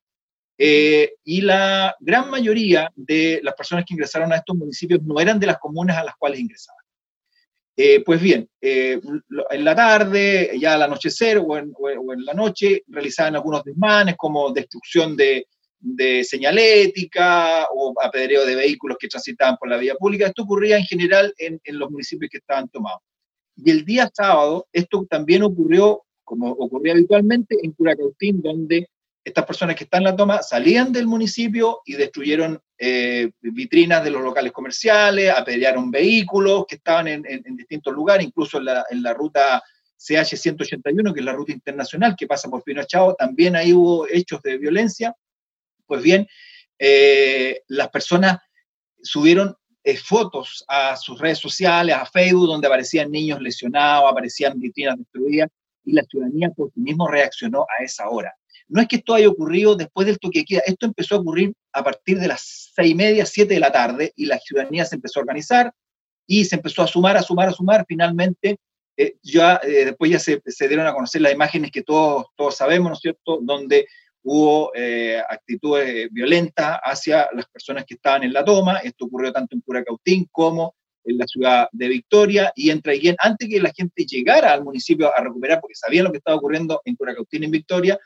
Eh, 0.55 1.15
y 1.23 1.41
la 1.41 1.95
gran 1.99 2.29
mayoría 2.29 2.91
de 2.95 3.39
las 3.41 3.55
personas 3.55 3.85
que 3.87 3.95
ingresaron 3.95 4.31
a 4.31 4.37
estos 4.37 4.55
municipios 4.55 5.01
no 5.01 5.19
eran 5.19 5.39
de 5.39 5.47
las 5.47 5.57
comunas 5.57 5.97
a 5.97 6.03
las 6.03 6.15
cuales 6.15 6.39
ingresaban. 6.39 6.83
pues 8.05 8.21
bien, 8.21 8.47
en 8.61 9.65
la 9.65 9.75
tarde, 9.75 10.51
ya 10.59 10.75
al 10.75 10.83
anochecer 10.83 11.39
o 11.39 11.57
en, 11.57 11.73
o 11.75 12.13
en, 12.13 12.23
la 12.23 12.35
noche, 12.35 12.83
realizaban 12.87 13.35
algunos 13.35 13.63
desmanes 13.63 14.15
como 14.15 14.51
destrucción 14.51 15.17
de, 15.17 15.47
de 15.83 16.23
señalética 16.23 17.67
o 17.75 17.93
apedreo 18.01 18.45
de 18.45 18.55
vehículos 18.55 18.97
que 18.97 19.09
transitaban 19.09 19.57
por 19.57 19.69
la 19.69 19.77
vía 19.77 19.95
pública. 19.95 20.27
Esto 20.27 20.43
ocurría 20.43 20.77
en 20.77 20.85
general 20.85 21.33
en, 21.37 21.59
los 21.65 21.91
municipios 21.91 22.31
que 22.31 22.37
estaban 22.37 22.69
tomados. 22.69 23.01
Y 23.57 23.69
el 23.69 23.83
día 23.83 24.09
sábado, 24.11 24.65
esto 24.71 25.05
también 25.09 25.43
ocurrió, 25.43 26.03
como 26.23 26.51
ocurría 26.51 26.93
habitualmente, 26.93 27.57
en 27.61 27.73
Curacautín, 27.73 28.41
donde 28.41 28.87
estas 29.25 29.45
personas 29.45 29.75
que 29.75 29.83
están 29.83 30.01
en 30.01 30.05
la 30.05 30.15
toma 30.15 30.41
salían 30.41 30.91
del 30.91 31.05
municipio 31.05 31.81
y 31.85 31.93
destruyeron 31.93 32.59
eh, 32.77 33.31
vitrinas 33.41 34.03
de 34.03 34.09
los 34.09 34.23
locales 34.23 34.53
comerciales, 34.53 35.31
apedrearon 35.31 35.91
vehículos 35.91 36.65
que 36.65 36.75
estaban 36.75 37.07
en, 37.09 37.41
distintos 37.57 37.93
lugares, 37.93 38.25
incluso 38.25 38.57
en 38.57 38.65
la, 38.65 38.85
en 38.89 39.03
la 39.03 39.13
ruta 39.13 39.61
CH-181, 39.97 41.13
que 41.13 41.19
es 41.19 41.25
la 41.25 41.33
ruta 41.33 41.51
internacional 41.51 42.15
que 42.17 42.27
pasa 42.27 42.49
por 42.49 42.63
Pinochao, 42.63 43.15
también 43.15 43.55
ahí 43.55 43.73
hubo 43.73 44.07
hechos 44.07 44.41
de 44.41 44.57
violencia 44.57 45.15
pues 45.93 46.01
bien, 46.01 46.27
eh, 46.79 47.61
las 47.67 47.87
personas 47.89 48.39
subieron 49.03 49.55
eh, 49.83 49.95
fotos 49.95 50.65
a 50.67 50.97
sus 50.97 51.19
redes 51.19 51.37
sociales, 51.37 51.95
a 51.95 52.03
Facebook, 52.03 52.47
donde 52.47 52.65
aparecían 52.65 53.11
niños 53.11 53.39
lesionados, 53.39 54.09
aparecían 54.09 54.59
vitrinas 54.59 54.97
destruidas, 54.97 55.51
y 55.85 55.93
la 55.93 56.01
ciudadanía 56.01 56.49
por 56.49 56.71
sí 56.73 56.79
mismo 56.79 57.07
reaccionó 57.07 57.67
a 57.77 57.83
esa 57.83 58.09
hora. 58.09 58.33
No 58.67 58.81
es 58.81 58.87
que 58.87 58.95
esto 58.95 59.13
haya 59.13 59.29
ocurrido 59.29 59.75
después 59.75 60.07
del 60.07 60.17
toque 60.17 60.39
de 60.39 60.45
queda, 60.45 60.61
esto 60.65 60.87
empezó 60.87 61.13
a 61.13 61.19
ocurrir 61.19 61.53
a 61.73 61.83
partir 61.83 62.19
de 62.19 62.27
las 62.27 62.71
seis 62.73 62.89
y 62.89 62.95
media, 62.95 63.27
siete 63.27 63.53
de 63.53 63.59
la 63.59 63.71
tarde, 63.71 64.13
y 64.15 64.25
la 64.25 64.39
ciudadanía 64.39 64.83
se 64.85 64.95
empezó 64.95 65.19
a 65.19 65.21
organizar 65.21 65.71
y 66.25 66.43
se 66.45 66.55
empezó 66.55 66.81
a 66.81 66.87
sumar, 66.87 67.17
a 67.17 67.21
sumar, 67.21 67.49
a 67.49 67.53
sumar. 67.53 67.85
Finalmente, 67.87 68.57
eh, 68.97 69.13
ya 69.21 69.61
después 69.63 70.09
ya 70.09 70.17
se, 70.17 70.41
se, 70.43 70.67
dieron 70.67 70.87
a 70.87 70.93
conocer 70.95 71.21
las 71.21 71.33
imágenes 71.33 71.69
que 71.69 71.83
todos, 71.83 72.25
todos 72.35 72.57
sabemos, 72.57 72.89
¿no 72.89 72.93
es 72.95 72.99
cierto?, 72.99 73.37
donde 73.43 73.85
hubo 74.23 74.71
eh, 74.73 75.21
actitudes 75.27 76.09
violentas 76.11 76.79
hacia 76.81 77.29
las 77.33 77.45
personas 77.47 77.85
que 77.85 77.95
estaban 77.95 78.23
en 78.23 78.33
la 78.33 78.43
toma. 78.43 78.77
Esto 78.77 79.05
ocurrió 79.05 79.31
tanto 79.31 79.55
en 79.55 79.61
Curacautín 79.61 80.27
como 80.31 80.75
en 81.05 81.17
la 81.17 81.27
ciudad 81.27 81.67
de 81.71 81.87
Victoria 81.89 82.51
y 82.55 82.69
en 82.69 82.81
Traiguén, 82.81 83.15
antes 83.19 83.49
que 83.49 83.59
la 83.59 83.73
gente 83.75 84.05
llegara 84.05 84.53
al 84.53 84.63
municipio 84.63 85.11
a 85.15 85.21
recuperar, 85.21 85.59
porque 85.59 85.75
sabían 85.75 86.05
lo 86.05 86.11
que 86.11 86.19
estaba 86.19 86.37
ocurriendo 86.37 86.81
en 86.85 86.95
Curacautín 86.95 87.43
y 87.43 87.45
en 87.45 87.51
Victoria, 87.51 87.99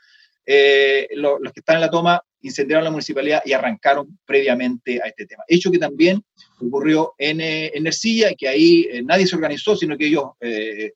eh, 0.44 1.08
los 1.12 1.52
que 1.52 1.60
estaban 1.60 1.80
en 1.80 1.86
la 1.86 1.90
toma 1.90 2.22
incendiaron 2.40 2.84
la 2.84 2.90
municipalidad 2.90 3.42
y 3.44 3.52
arrancaron 3.52 4.18
previamente 4.24 5.00
a 5.02 5.06
este 5.08 5.26
tema. 5.26 5.44
Hecho 5.46 5.70
que 5.70 5.78
también 5.78 6.22
ocurrió 6.60 7.14
en, 7.18 7.40
eh, 7.40 7.70
en 7.74 7.86
Ercilla, 7.86 8.32
que 8.34 8.48
ahí 8.48 8.88
nadie 9.04 9.26
se 9.26 9.36
organizó, 9.36 9.76
sino 9.76 9.96
que 9.96 10.06
ellos 10.06 10.24
eh, 10.40 10.92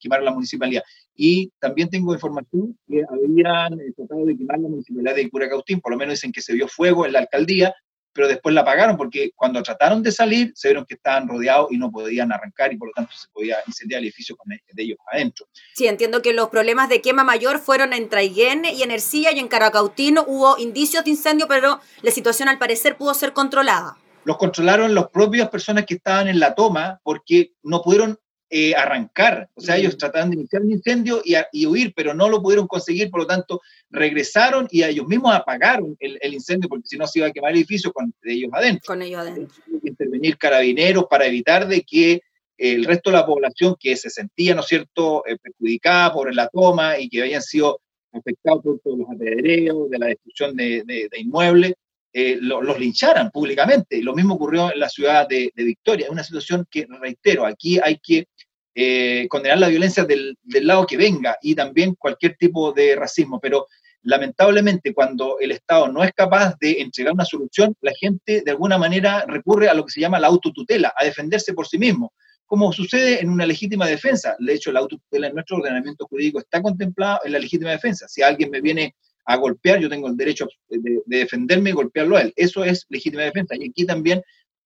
quemar 0.00 0.22
la 0.22 0.32
municipalidad. 0.32 0.82
Y 1.14 1.50
también 1.58 1.90
tengo 1.90 2.14
información 2.14 2.78
que 2.88 3.02
habían 3.08 3.80
eh, 3.80 3.92
tratado 3.96 4.24
de 4.24 4.36
quemar 4.36 4.58
la 4.58 4.68
municipalidad 4.68 5.14
de 5.14 5.30
Curacautín, 5.30 5.80
por 5.80 5.92
lo 5.92 5.98
menos 5.98 6.14
dicen 6.14 6.32
que 6.32 6.40
se 6.40 6.54
vio 6.54 6.68
fuego 6.68 7.06
en 7.06 7.12
la 7.12 7.20
alcaldía, 7.20 7.74
pero 8.12 8.28
después 8.28 8.54
la 8.54 8.64
pagaron 8.64 8.96
porque 8.96 9.30
cuando 9.34 9.62
trataron 9.62 10.02
de 10.02 10.12
salir 10.12 10.52
se 10.54 10.68
vieron 10.68 10.84
que 10.84 10.94
estaban 10.94 11.28
rodeados 11.28 11.68
y 11.70 11.78
no 11.78 11.90
podían 11.90 12.32
arrancar 12.32 12.72
y 12.72 12.76
por 12.76 12.88
lo 12.88 12.92
tanto 12.92 13.12
se 13.14 13.28
podía 13.32 13.56
incendiar 13.66 14.00
el 14.00 14.06
edificio 14.06 14.36
con 14.36 14.48
de 14.50 14.82
ellos 14.82 14.98
adentro. 15.10 15.46
Sí, 15.74 15.86
entiendo 15.86 16.20
que 16.20 16.32
los 16.32 16.48
problemas 16.48 16.88
de 16.88 17.00
quema 17.00 17.24
mayor 17.24 17.58
fueron 17.58 17.92
en 17.92 18.08
Traiguén 18.08 18.64
y 18.64 18.82
en 18.82 18.90
Ercilla 18.90 19.32
y 19.32 19.38
en 19.38 19.48
Caracautín 19.48 20.18
hubo 20.26 20.58
indicios 20.58 21.04
de 21.04 21.10
incendio, 21.10 21.46
pero 21.48 21.80
la 22.02 22.10
situación 22.10 22.48
al 22.48 22.58
parecer 22.58 22.96
pudo 22.96 23.14
ser 23.14 23.32
controlada. 23.32 23.96
Los 24.24 24.36
controlaron 24.36 24.94
las 24.94 25.08
propias 25.08 25.48
personas 25.48 25.84
que 25.84 25.94
estaban 25.94 26.28
en 26.28 26.38
la 26.38 26.54
toma 26.54 27.00
porque 27.02 27.54
no 27.62 27.82
pudieron 27.82 28.18
eh, 28.54 28.74
arrancar. 28.74 29.48
O 29.54 29.62
sea, 29.62 29.78
ellos 29.78 29.96
trataron 29.96 30.28
de 30.28 30.36
iniciar 30.36 30.60
un 30.60 30.72
incendio 30.72 31.22
y, 31.24 31.64
huir, 31.64 31.94
pero 31.96 32.12
no 32.12 32.28
lo 32.28 32.42
pudieron 32.42 32.66
conseguir, 32.66 33.10
por 33.10 33.20
lo 33.20 33.26
tanto, 33.26 33.62
regresaron 33.88 34.68
y 34.70 34.82
ellos 34.82 35.06
mismos 35.06 35.34
apagaron 35.34 35.96
el, 35.98 36.34
incendio, 36.34 36.68
porque 36.68 36.86
si 36.86 36.98
no 36.98 37.06
se 37.06 37.20
iba 37.20 37.28
a 37.28 37.32
quemar 37.32 37.52
el 37.52 37.56
edificio 37.56 37.90
con 37.94 38.12
ellos 38.24 38.50
adentro. 38.52 38.82
Con 38.86 39.00
ellos 39.00 39.20
adentro. 39.20 39.48
Intervenir 39.82 40.36
carabineros 40.36 41.06
para 41.08 41.24
evitar 41.24 41.66
de 41.66 41.80
que 41.80 42.20
el 42.58 42.84
resto 42.84 43.08
de 43.08 43.16
la 43.16 43.24
población 43.24 43.74
que 43.80 43.96
se 43.96 44.10
sentía, 44.10 44.54
¿no 44.54 44.60
es 44.60 44.66
cierto?, 44.66 45.24
eh, 45.26 45.38
perjudicada 45.38 46.12
por 46.12 46.34
la 46.34 46.46
toma 46.48 46.98
y 46.98 47.08
que 47.08 47.22
habían 47.22 47.40
sido 47.40 47.80
afectados 48.12 48.62
por 48.62 48.80
todos 48.80 48.98
los 48.98 49.10
apedreos, 49.10 49.88
de 49.88 49.98
la 49.98 50.06
destrucción 50.08 50.54
de, 50.54 51.08
inmuebles, 51.16 51.72
eh, 52.12 52.36
los 52.38 52.78
lincharan 52.78 53.30
públicamente. 53.30 54.02
Lo 54.02 54.14
mismo 54.14 54.34
ocurrió 54.34 54.70
en 54.70 54.78
la 54.78 54.90
ciudad 54.90 55.26
de, 55.26 55.50
Victoria. 55.56 56.04
Es 56.04 56.12
una 56.12 56.22
situación 56.22 56.66
que, 56.70 56.86
reitero, 57.00 57.46
aquí 57.46 57.80
hay 57.82 57.98
que 57.98 58.28
eh, 58.74 59.26
condenar 59.28 59.58
la 59.58 59.68
violencia 59.68 60.04
del, 60.04 60.38
lado 60.44 60.86
que 60.86 60.96
venga 60.96 61.36
y 61.42 61.54
también 61.54 61.94
cualquier 61.94 62.36
tipo 62.36 62.72
de 62.72 62.96
racismo, 62.96 63.38
pero 63.38 63.66
lamentablemente 64.02 64.94
cuando 64.94 65.38
el 65.40 65.52
Estado 65.52 65.88
no 65.88 66.02
es 66.02 66.12
capaz 66.12 66.54
de 66.58 66.80
entregar 66.80 67.12
una 67.12 67.24
solución, 67.24 67.74
la 67.82 67.92
gente 67.98 68.42
de 68.44 68.50
alguna 68.50 68.78
manera 68.78 69.24
recurre 69.26 69.68
a 69.68 69.74
lo 69.74 69.84
que 69.84 69.92
se 69.92 70.00
llama 70.00 70.18
la 70.18 70.28
autotutela, 70.28 70.92
a 70.96 71.04
defenderse 71.04 71.52
por 71.52 71.66
sí 71.66 71.78
mismo, 71.78 72.12
como 72.46 72.72
sucede 72.72 73.20
en 73.20 73.28
una 73.30 73.46
legítima 73.46 73.86
defensa. 73.86 74.36
De 74.38 74.54
hecho, 74.54 74.72
la 74.72 74.80
autotutela 74.80 75.28
en 75.28 75.34
nuestro 75.34 75.58
ordenamiento 75.58 76.06
jurídico 76.06 76.38
está 76.38 76.60
contemplada 76.60 77.20
en 77.24 77.32
la 77.32 77.38
legítima 77.38 77.70
defensa. 77.70 78.08
Si 78.08 78.22
alguien 78.22 78.50
me 78.50 78.60
viene 78.60 78.94
a 79.24 79.36
golpear, 79.36 79.80
yo 79.80 79.88
tengo 79.88 80.08
el 80.08 80.16
derecho 80.16 80.46
de, 80.68 81.00
defenderme 81.06 81.70
y 81.70 81.74
golpearlo 81.74 82.16
a 82.16 82.22
él. 82.22 82.32
Eso 82.36 82.64
es 82.64 82.84
legítima 82.88 83.22
defensa. 83.22 83.54
Y 83.56 83.68
aquí 83.70 83.86
también 83.86 84.22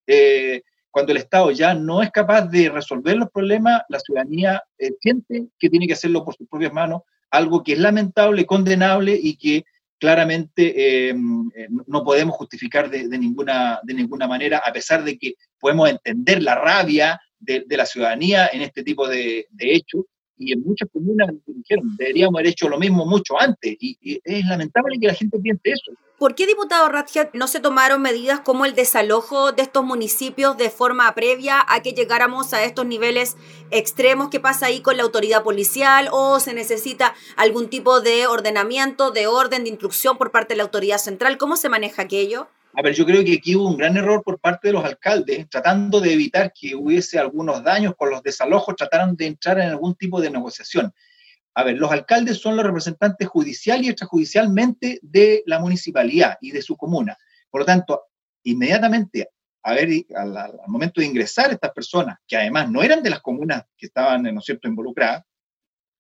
eh, 0.07 0.63
cuando 0.97 1.13
el 1.13 1.19
Estado 1.19 1.51
ya 1.51 1.75
no 1.75 2.03
es 2.03 2.11
capaz 2.11 2.47
de 2.47 2.71
resolver 2.71 3.19
los 3.19 3.29
problemas, 3.31 3.83
la 3.91 4.01
ciudadanía 4.01 4.63
eh, 4.79 4.93
siente 4.99 5.49
que 5.59 5.69
tiene 5.69 5.87
que 5.87 5.93
hacerlo 5.93 6.25
por 6.25 6.35
sus 6.35 6.49
propias 6.49 6.73
manos, 6.73 7.03
algo 7.31 7.63
que 7.63 7.75
es 7.75 7.79
lamentable, 7.79 8.47
condenable 8.47 9.15
y 9.23 9.37
que 9.37 9.67
claramente 9.99 11.11
em, 11.11 11.51
eh, 11.55 11.69
no 11.87 12.03
podemos 12.03 12.35
justificar 12.37 12.89
de, 12.89 13.07
ninguna, 13.09 13.79
de 13.83 13.93
ninguna 13.93 14.27
manera, 14.27 14.63
a 14.65 14.73
pesar 14.73 15.05
de 15.05 15.19
que 15.19 15.35
podemos 15.61 15.91
entender 15.91 16.43
la 16.43 16.55
rabia 16.55 17.21
de, 17.39 17.67
la 17.69 17.85
ciudadanía 17.85 18.49
en 18.51 18.63
este 18.63 18.83
tipo 18.83 19.07
de, 19.07 19.49
de 19.51 19.75
hechos, 19.75 20.07
y 20.39 20.53
en 20.53 20.63
muchas 20.63 20.89
comunas 20.93 21.31
dijeron, 21.47 21.97
deberíamos 21.97 22.39
haber 22.39 22.49
hecho 22.49 22.69
lo 22.69 22.79
mismo 22.79 23.07
mucho 23.07 23.41
antes, 23.41 23.77
y, 23.81 24.21
es 24.25 24.47
lamentable 24.47 24.99
que 25.01 25.07
la 25.07 25.15
gente 25.15 25.39
piense 25.39 25.71
eso. 25.71 25.93
¿Por 26.19 26.35
qué, 26.35 26.47
diputado 26.47 26.89
Ratchet, 26.89 27.35
no 27.35 27.47
se 27.47 27.61
tomaron 27.61 28.01
medidas 28.01 28.41
como 28.41 28.65
el 28.65 28.75
desalojo 28.75 29.53
de 29.53 29.63
estos 29.63 29.85
municipios 29.85 30.57
de 30.57 30.71
forma 30.71 31.15
previa 31.15 31.63
a 31.69 31.83
que 31.83 31.93
llegáramos 31.93 32.55
a 32.55 32.65
estos 32.65 32.87
niveles 32.87 33.37
extremos? 33.71 34.31
¿Qué 34.31 34.41
pasa 34.41 34.67
ahí 34.67 34.81
con 34.81 34.97
la 34.97 35.03
autoridad 35.03 35.43
policial? 35.43 36.09
¿O 36.13 36.41
se 36.41 36.55
necesita 36.55 37.15
algún 37.37 37.69
tipo 37.69 38.01
de 38.01 38.27
ordenamiento, 38.27 39.11
de 39.11 39.27
orden, 39.27 39.65
de 39.65 39.71
instrucción 39.71 40.17
por 40.17 40.31
parte 40.31 40.55
de 40.55 40.59
la 40.59 40.65
autoridad 40.65 40.99
central? 40.99 41.37
¿Cómo 41.37 41.57
se 41.57 41.69
maneja 41.69 42.03
aquello? 42.03 42.49
A 42.79 42.83
ver, 42.83 42.95
yo 42.95 43.07
creo 43.07 43.25
que 43.25 43.33
aquí 43.33 43.57
hubo 43.57 43.71
un 43.71 43.79
gran 43.79 43.97
error 43.97 44.23
por 44.23 44.39
parte 44.39 44.69
de 44.69 44.75
los 44.75 44.85
alcaldes, 44.85 45.49
tratando 45.49 45.99
de 45.99 46.13
evitar 46.13 46.53
que 46.53 46.75
hubiese 46.75 47.19
algunos 47.19 47.65
daños 47.65 47.95
con 47.97 48.11
los 48.11 48.23
desalojos, 48.23 48.77
trataron 48.77 49.17
de 49.17 49.29
entrar 49.29 49.59
en 49.59 49.71
algún 49.71 49.95
tipo 49.95 50.21
de 50.21 50.29
negociación. 50.29 50.93
A 51.55 51.65
ver, 51.65 51.79
los 51.79 51.91
alcaldes 51.91 52.37
son 52.37 52.55
los 52.55 52.67
representantes 52.67 53.27
judicial 53.29 53.83
y 53.83 53.89
extrajudicialmente 53.89 54.99
de 55.01 55.43
la 55.47 55.59
municipalidad 55.59 56.37
y 56.43 56.51
de 56.51 56.61
su 56.61 56.77
comuna. 56.77 57.17
Por 57.49 57.63
lo 57.63 57.65
tanto, 57.65 58.09
inmediatamente, 58.43 59.31
a 59.63 59.73
ver, 59.73 59.89
al, 60.15 60.37
al 60.37 60.53
momento 60.67 61.01
de 61.01 61.07
ingresar 61.07 61.51
estas 61.53 61.73
personas, 61.73 62.19
que 62.29 62.37
además 62.37 62.71
no 62.71 62.83
eran 62.83 63.03
de 63.03 63.09
las 63.09 63.21
comunas 63.23 63.65
que 63.75 63.87
estaban, 63.87 64.23
¿no 64.25 64.41
es 64.41 64.45
cierto?, 64.45 64.69
involucradas, 64.69 65.25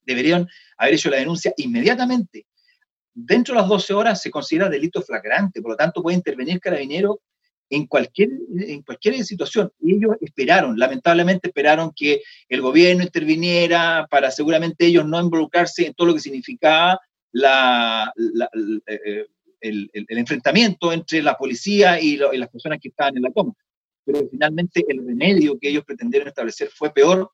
deberían 0.03 0.47
haber 0.77 0.93
hecho 0.93 1.09
la 1.09 1.17
denuncia 1.17 1.55
inmediatamente 1.57 2.47
dentro 3.16 3.55
de 3.55 3.61
las 3.61 3.68
12 3.68 3.94
horas 3.94 4.20
se 4.20 4.31
considera 4.31 4.68
delito 4.68 5.00
flagrante, 5.00 5.62
por 5.62 5.72
lo 5.72 5.76
tanto 5.76 6.02
puede 6.02 6.18
intervenir 6.18 6.61
carabinero 6.61 7.22
en 7.70 7.87
cualquier, 7.87 8.29
en 8.59 8.83
cualquier 8.83 9.24
situación. 9.24 9.72
Y 9.81 9.96
ellos 9.96 10.16
esperaron, 10.20 10.79
lamentablemente 10.79 11.48
esperaron 11.48 11.92
que 11.96 12.22
el 12.48 12.61
gobierno 12.61 13.02
interviniera 13.02 14.07
para 14.11 14.31
seguramente 14.31 14.87
ellos 14.87 15.07
no 15.07 15.20
involucrarse 15.20 15.87
en 15.87 15.94
todo 15.94 16.09
lo 16.09 16.14
que 16.14 16.20
significaba 16.20 17.00
la, 17.33 18.12
eh, 18.87 19.26
el, 19.61 19.90
enfrentamiento 20.09 20.92
entre 20.92 21.22
la 21.22 21.37
policía 21.37 21.98
y, 21.98 22.18
las 22.18 22.50
personas 22.50 22.79
que 22.81 22.88
estaban 22.88 23.16
en 23.16 23.22
la 23.22 23.33
toma. 23.33 23.55
Pero 24.05 24.29
finalmente 24.31 24.85
el 24.87 25.05
remedio 25.05 25.59
que 25.59 25.70
ellos 25.70 25.85
pretendieron 25.85 26.29
establecer 26.29 26.68
fue 26.68 26.92
peor 26.92 27.31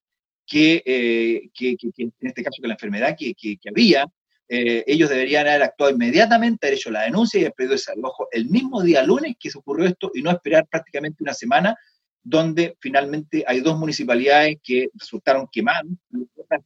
que, 0.47 0.83
eh, 0.87 1.51
que, 1.53 1.77
en 1.99 2.13
este 2.21 2.43
caso 2.43 2.63
que 2.63 2.69
la 2.69 2.75
enfermedad 2.75 3.17
que, 3.19 3.35
que 3.35 3.69
había, 3.69 4.07
eh, 4.55 4.85
ellos 4.87 5.09
deberían 5.09 5.47
haber 5.47 5.63
actuado 5.63 5.93
inmediatamente, 5.93 6.67
haber 6.67 6.77
hecho 6.77 6.91
la 6.91 7.05
denuncia 7.05 7.41
y 7.41 7.45
haber 7.45 7.55
pedido 7.55 7.75
ese 7.75 7.91
ojo 8.03 8.29
el 8.33 8.51
mismo 8.51 8.83
día 8.83 9.03
lunes 9.03 9.35
que 9.41 9.51
se 9.51 9.57
ocurrió 9.57 9.87
esto 9.87 10.11
y 10.13 10.21
no 10.21 10.31
esperar 10.31 10.67
prácticamente 10.67 11.23
una 11.23 11.33
semana 11.33 11.75
donde 12.23 12.77
finalmente 12.79 13.45
hay 13.49 13.61
dos 13.61 13.79
municipalidades 13.79 14.59
que 14.63 14.89
resultaron 14.93 15.49
quemadas, 15.51 15.85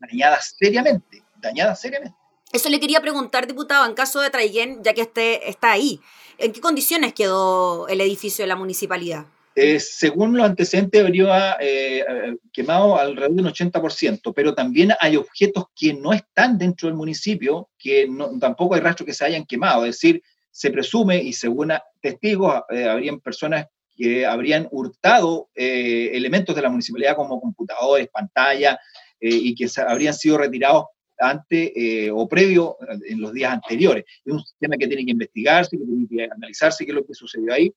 dañadas 0.01 0.57
seriamente, 0.59 1.23
dañadas 1.37 1.81
seriamente. 1.81 2.19
Eso 2.53 2.69
le 2.71 2.81
quería 2.81 3.01
preguntar, 3.01 3.47
diputado, 3.47 3.87
en 3.87 3.95
caso 3.95 4.21
de 4.21 4.31
Traiguén, 4.31 4.83
ya 4.83 4.93
que 4.93 5.03
este 5.03 5.49
está 5.49 5.71
ahí, 5.71 6.01
¿en 6.39 6.53
qué 6.53 6.61
condiciones 6.61 7.15
quedó 7.15 7.87
el 7.87 8.01
edificio 8.01 8.43
de 8.43 8.49
la 8.49 8.57
municipalidad? 8.57 9.27
Eh, 9.59 9.81
según 9.81 10.37
los 10.37 10.45
antecedentes, 10.45 11.03
habría 11.03 11.57
eh, 11.59 12.01
eh, 12.01 12.37
quemado 12.53 12.99
alrededor 12.99 13.37
de 13.37 13.43
un 13.43 13.49
80%, 13.49 14.35
pero 14.35 14.55
también 14.55 14.93
hay 15.01 15.17
objetos 15.17 15.65
que 15.75 15.95
no 15.95 16.13
están 16.13 16.59
dentro 16.59 16.89
del 16.89 16.95
municipio, 16.95 17.71
que 17.79 18.07
tampoco 18.39 18.75
hay 18.75 18.83
rastro 18.83 19.07
que 19.07 19.15
se 19.15 19.25
hayan 19.25 19.47
quemado. 19.47 19.87
Es 19.87 19.93
decir, 19.93 20.23
se 20.51 20.71
presume, 20.71 21.23
y 21.23 21.33
según 21.33 21.73
testigos, 22.03 22.65
habrían 22.69 23.19
personas 23.21 23.65
que 23.97 24.27
habrían 24.27 24.69
hurtado 24.71 25.49
elementos 25.55 26.55
de 26.55 26.61
la 26.61 26.69
municipalidad 26.69 27.17
como 27.17 27.41
computadores, 27.41 28.09
pantallas, 28.09 28.77
y 29.19 29.55
que 29.55 29.69
habrían 29.87 30.13
sido 30.13 30.37
retirados 30.37 30.85
antes 31.19 31.73
o 32.13 32.29
previo 32.29 32.77
en 33.07 33.21
los 33.21 33.33
días 33.33 33.53
anteriores. 33.53 34.05
Es 34.25 34.33
un 34.33 34.43
tema 34.59 34.77
que 34.77 34.87
tiene 34.87 35.05
que 35.05 35.13
investigarse, 35.13 35.79
que 35.79 35.85
tiene 35.85 36.07
que 36.09 36.25
analizarse 36.25 36.85
qué 36.85 36.91
es 36.91 36.97
lo 36.97 37.07
que 37.07 37.15
sucedió 37.15 37.53
ahí, 37.53 37.73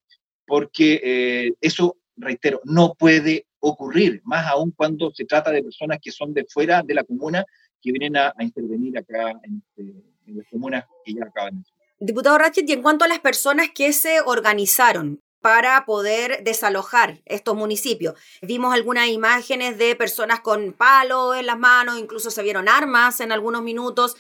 porque 0.50 1.00
eh, 1.04 1.54
eso, 1.62 1.98
reitero, 2.18 2.60
no 2.66 2.96
puede 2.96 3.46
ocurrir, 3.60 4.22
más 4.26 4.48
aún 4.48 4.72
cuando 4.72 5.12
se 5.12 5.26
trata 5.26 5.52
de 5.52 5.64
personas 5.64 6.00
que 6.02 6.12
son 6.12 6.34
de 6.34 6.46
fuera 6.50 6.82
de 6.82 6.96
la 6.96 7.04
comuna, 7.04 7.46
que 7.82 7.92
vienen 7.92 8.18
a, 8.18 8.34
intervenir 8.40 8.98
acá 8.98 9.32
en, 9.44 9.64
este, 9.64 9.94
en, 10.26 10.38
las 10.38 10.48
comunas 10.48 10.86
que 11.06 11.14
ya 11.14 11.24
acaban 11.24 11.62
de 11.62 12.06
Diputado 12.06 12.38
Ratchet, 12.38 12.68
y 12.68 12.74
en 12.74 12.82
cuanto 12.82 13.06
a 13.06 13.08
las 13.08 13.20
personas 13.20 13.68
que 13.76 13.94
se 13.94 14.22
organizaron 14.22 15.22
para 15.42 15.86
poder 15.86 16.44
desalojar 16.44 17.22
estos 17.26 17.56
municipios. 17.56 18.16
Vimos 18.42 18.74
algunas 18.74 19.08
imágenes 19.08 19.78
de 19.78 19.96
personas 19.96 20.42
con 20.42 20.74
palos 20.74 21.38
en 21.38 21.46
las 21.46 21.58
manos, 21.58 21.98
incluso 21.98 22.32
se 22.32 22.44
vieron 22.44 22.68
armas 22.68 23.22
en 23.22 23.32
algunos 23.32 23.62
minutos. 23.62 24.18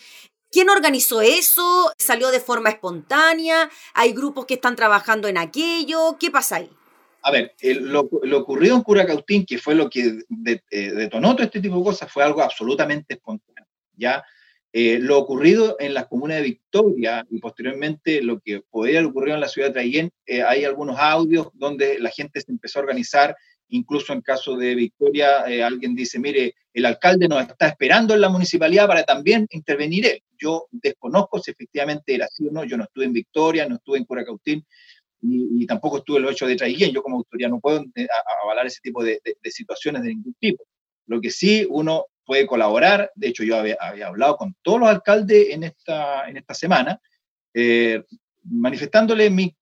¿Quién 0.51 0.69
organizó 0.69 1.21
eso? 1.21 1.91
¿Salió 1.97 2.31
de 2.31 2.39
forma 2.39 2.69
espontánea? 2.69 3.69
¿Hay 3.93 4.13
grupos 4.13 4.45
que 4.45 4.55
están 4.55 4.75
trabajando 4.75 5.27
en 5.27 5.38
aquello? 5.38 6.17
¿Qué 6.19 6.31
pasa 6.31 6.57
ahí? 6.57 6.69
A 7.21 7.31
ver, 7.31 7.53
lo, 7.62 8.09
ocurrido 8.38 8.75
en 8.75 8.81
Curacautín, 8.81 9.45
que 9.45 9.57
fue 9.57 9.75
lo 9.75 9.89
que 9.89 10.19
eh, 10.71 10.91
detonó 10.91 11.35
todo 11.35 11.43
este 11.43 11.59
tipo 11.59 11.77
de 11.77 11.83
cosas, 11.83 12.12
fue 12.12 12.23
algo 12.23 12.41
absolutamente 12.41 13.15
espontáneo. 13.15 13.67
¿ya? 13.95 14.23
Eh, 14.71 14.99
lo 14.99 15.17
ocurrido 15.17 15.75
en 15.79 15.93
las 15.93 16.07
comunas 16.07 16.38
de 16.38 16.43
Victoria 16.43 17.25
y 17.29 17.39
posteriormente 17.39 18.21
lo 18.21 18.39
que 18.39 18.62
podría 18.62 18.99
haber 18.99 19.09
ocurrido 19.09 19.35
en 19.35 19.41
la 19.41 19.47
ciudad 19.47 19.69
de 19.69 19.73
Traiguén, 19.73 20.12
eh, 20.27 20.43
hay 20.43 20.63
algunos 20.63 20.97
audios 20.99 21.49
donde 21.53 21.99
la 21.99 22.09
gente 22.12 22.39
se 22.39 22.51
empezó 22.51 22.79
a 22.79 22.83
organizar 22.83 23.35
Incluso 23.69 24.13
en 24.13 24.21
caso 24.21 24.58
de 24.58 24.73
Victoria, 24.73 25.47
eh, 25.47 25.63
alguien 25.63 25.93
dice, 25.93 26.17
mire, 26.17 26.55
el 26.73 26.86
alcalde 26.86 27.27
nos 27.27 27.47
está 27.47 27.67
esperando 27.67 28.13
en 28.15 28.21
la 28.21 28.29
municipalidad 28.29 28.88
para 28.88 29.03
también 29.03 29.47
intervenir 29.51 30.05
él. 30.05 30.23
Yo 30.38 30.67
desconozco 30.71 31.39
si 31.39 31.51
efectivamente 31.51 32.15
era 32.15 32.25
así 32.25 32.47
o 32.47 32.51
no. 32.51 32.63
Yo 32.63 32.77
no 32.77 32.86
estuve 32.86 33.05
en 33.05 33.13
Victoria, 33.13 33.67
no 33.67 33.75
estuve 33.75 33.99
en 33.99 34.05
Curacautín 34.05 34.65
y, 35.21 35.65
tampoco 35.67 35.97
estuve 35.97 36.17
en 36.17 36.23
los 36.23 36.32
hechos 36.32 36.47
de 36.47 36.55
Traiguén. 36.55 36.91
Yo 36.91 37.03
como 37.03 37.17
autoría 37.17 37.47
no 37.47 37.60
puedo 37.60 37.84
eh, 37.95 38.08
avalar 38.43 38.65
ese 38.65 38.79
tipo 38.82 39.03
de, 39.03 39.21
situaciones 39.43 40.01
de 40.03 40.10
ningún 40.10 40.34
tipo. 40.39 40.63
Lo 41.05 41.21
que 41.21 41.29
sí 41.29 41.67
uno 41.69 42.05
puede 42.25 42.47
colaborar, 42.47 43.12
de 43.15 43.27
hecho 43.27 43.43
yo 43.43 43.58
había, 43.58 43.77
hablado 44.05 44.38
con 44.38 44.55
todos 44.62 44.79
los 44.79 44.89
alcaldes 44.89 45.49
en 45.49 45.63
esta, 45.63 46.29
en 46.29 46.38
esta 46.38 46.53
semana, 46.53 46.99
eh, 47.53 48.03
manifestándole 48.43 49.30
mi, 49.30 49.56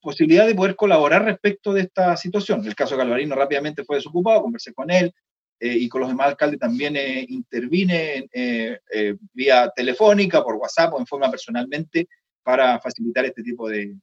posibilidad 0.00 0.46
de 0.46 0.54
poder 0.54 0.76
colaborar 0.76 1.24
respecto 1.24 1.72
de 1.72 1.82
esta 1.82 2.16
situación. 2.16 2.64
El 2.66 2.74
caso 2.74 2.94
de 2.94 3.02
Galvarino 3.02 3.34
rápidamente 3.34 3.84
fue 3.84 3.96
desocupado, 3.96 4.42
conversé 4.42 4.72
con 4.72 4.90
él 4.90 5.12
eh, 5.60 5.76
y 5.76 5.88
con 5.88 6.00
los 6.00 6.10
demás 6.10 6.28
alcaldes 6.28 6.58
también 6.58 6.96
eh, 6.96 7.24
intervine 7.28 8.28
eh, 8.32 8.78
vía 9.32 9.70
telefónica, 9.74 10.42
por 10.42 10.56
WhatsApp 10.56 10.94
o 10.94 10.98
en 10.98 11.06
forma 11.06 11.30
personalmente 11.30 12.08
para 12.42 12.80
facilitar 12.80 13.24
este 13.24 13.42
tipo 13.42 13.68
de, 13.68 13.94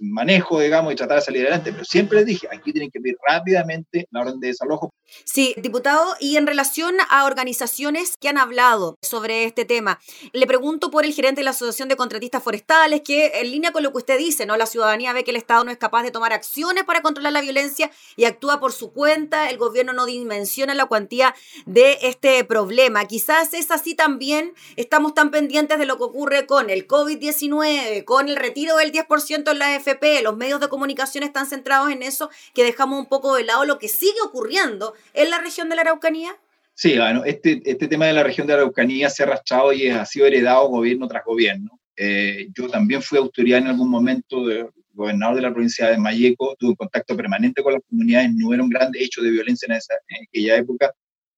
manejo, 0.00 0.60
digamos, 0.60 0.92
y 0.92 0.96
tratar 0.96 1.18
de 1.18 1.24
salir 1.24 1.42
adelante. 1.42 1.72
Pero 1.72 1.84
siempre 1.84 2.18
les 2.18 2.26
dije, 2.26 2.48
aquí 2.50 2.72
tienen 2.72 2.90
que 2.90 3.00
pedir 3.00 3.16
rápidamente 3.26 4.06
la 4.10 4.20
orden 4.20 4.40
de 4.40 4.48
desalojo. 4.48 4.90
Sí, 5.24 5.54
diputado, 5.58 6.14
y 6.20 6.36
en 6.36 6.46
relación 6.46 6.94
a 7.10 7.24
organizaciones 7.26 8.16
que 8.16 8.28
han 8.28 8.38
hablado 8.38 8.96
sobre 9.02 9.44
este 9.44 9.64
tema, 9.64 10.00
le 10.32 10.46
pregunto 10.46 10.90
por 10.90 11.04
el 11.04 11.12
gerente 11.12 11.40
de 11.40 11.44
la 11.44 11.50
Asociación 11.50 11.88
de 11.88 11.96
Contratistas 11.96 12.42
Forestales, 12.42 13.02
que 13.02 13.32
en 13.40 13.50
línea 13.50 13.72
con 13.72 13.82
lo 13.82 13.92
que 13.92 13.98
usted 13.98 14.18
dice, 14.18 14.46
¿no? 14.46 14.56
La 14.56 14.66
ciudadanía 14.66 15.12
ve 15.12 15.24
que 15.24 15.32
el 15.32 15.36
Estado 15.36 15.64
no 15.64 15.70
es 15.70 15.78
capaz 15.78 16.02
de 16.02 16.10
tomar 16.10 16.32
acciones 16.32 16.84
para 16.84 17.02
controlar 17.02 17.32
la 17.32 17.40
violencia 17.40 17.90
y 18.16 18.24
actúa 18.24 18.60
por 18.60 18.72
su 18.72 18.92
cuenta, 18.92 19.50
el 19.50 19.58
gobierno 19.58 19.92
no 19.92 20.06
dimensiona 20.06 20.74
la 20.74 20.86
cuantía 20.86 21.34
de 21.66 21.98
este 22.02 22.44
problema. 22.44 23.06
Quizás 23.06 23.54
es 23.54 23.70
así 23.70 23.94
también, 23.94 24.54
estamos 24.76 25.14
tan 25.14 25.30
pendientes 25.30 25.78
de 25.78 25.86
lo 25.86 25.98
que 25.98 26.04
ocurre 26.04 26.46
con 26.46 26.70
el 26.70 26.86
COVID-19 26.86 27.71
con 28.04 28.28
el 28.28 28.36
retiro 28.36 28.76
del 28.76 28.92
10% 28.92 29.50
en 29.50 29.58
la 29.58 29.74
AFP, 29.74 30.22
los 30.22 30.36
medios 30.36 30.60
de 30.60 30.68
comunicación 30.68 31.24
están 31.24 31.46
centrados 31.46 31.90
en 31.90 32.02
eso, 32.02 32.30
que 32.54 32.64
dejamos 32.64 32.98
un 32.98 33.06
poco 33.06 33.34
de 33.34 33.44
lado 33.44 33.64
lo 33.64 33.78
que 33.78 33.88
sigue 33.88 34.20
ocurriendo 34.24 34.94
en 35.14 35.30
la 35.30 35.38
región 35.38 35.68
de 35.68 35.76
la 35.76 35.82
Araucanía? 35.82 36.36
Sí, 36.74 36.96
bueno, 36.96 37.24
este, 37.24 37.60
este 37.64 37.86
tema 37.86 38.06
de 38.06 38.14
la 38.14 38.22
región 38.22 38.46
de 38.46 38.54
la 38.54 38.60
Araucanía 38.60 39.10
se 39.10 39.22
ha 39.22 39.26
arrastrado 39.26 39.72
y 39.72 39.88
ha 39.88 40.04
sido 40.06 40.26
heredado 40.26 40.68
gobierno 40.68 41.06
tras 41.06 41.24
gobierno. 41.24 41.78
Eh, 41.96 42.48
yo 42.56 42.68
también 42.68 43.02
fui 43.02 43.18
autoridad 43.18 43.58
en 43.58 43.68
algún 43.68 43.90
momento 43.90 44.46
de 44.46 44.68
gobernador 44.94 45.36
de 45.36 45.42
la 45.42 45.52
provincia 45.52 45.88
de 45.88 45.98
Mayeco, 45.98 46.56
tuve 46.58 46.76
contacto 46.76 47.16
permanente 47.16 47.62
con 47.62 47.74
las 47.74 47.82
comunidades, 47.88 48.30
no 48.34 48.52
era 48.52 48.62
un 48.62 48.68
gran 48.68 48.90
hecho 48.94 49.22
de 49.22 49.30
violencia 49.30 49.66
en, 49.66 49.72
esa, 49.72 49.94
en 50.08 50.24
aquella 50.24 50.56
época, 50.56 50.92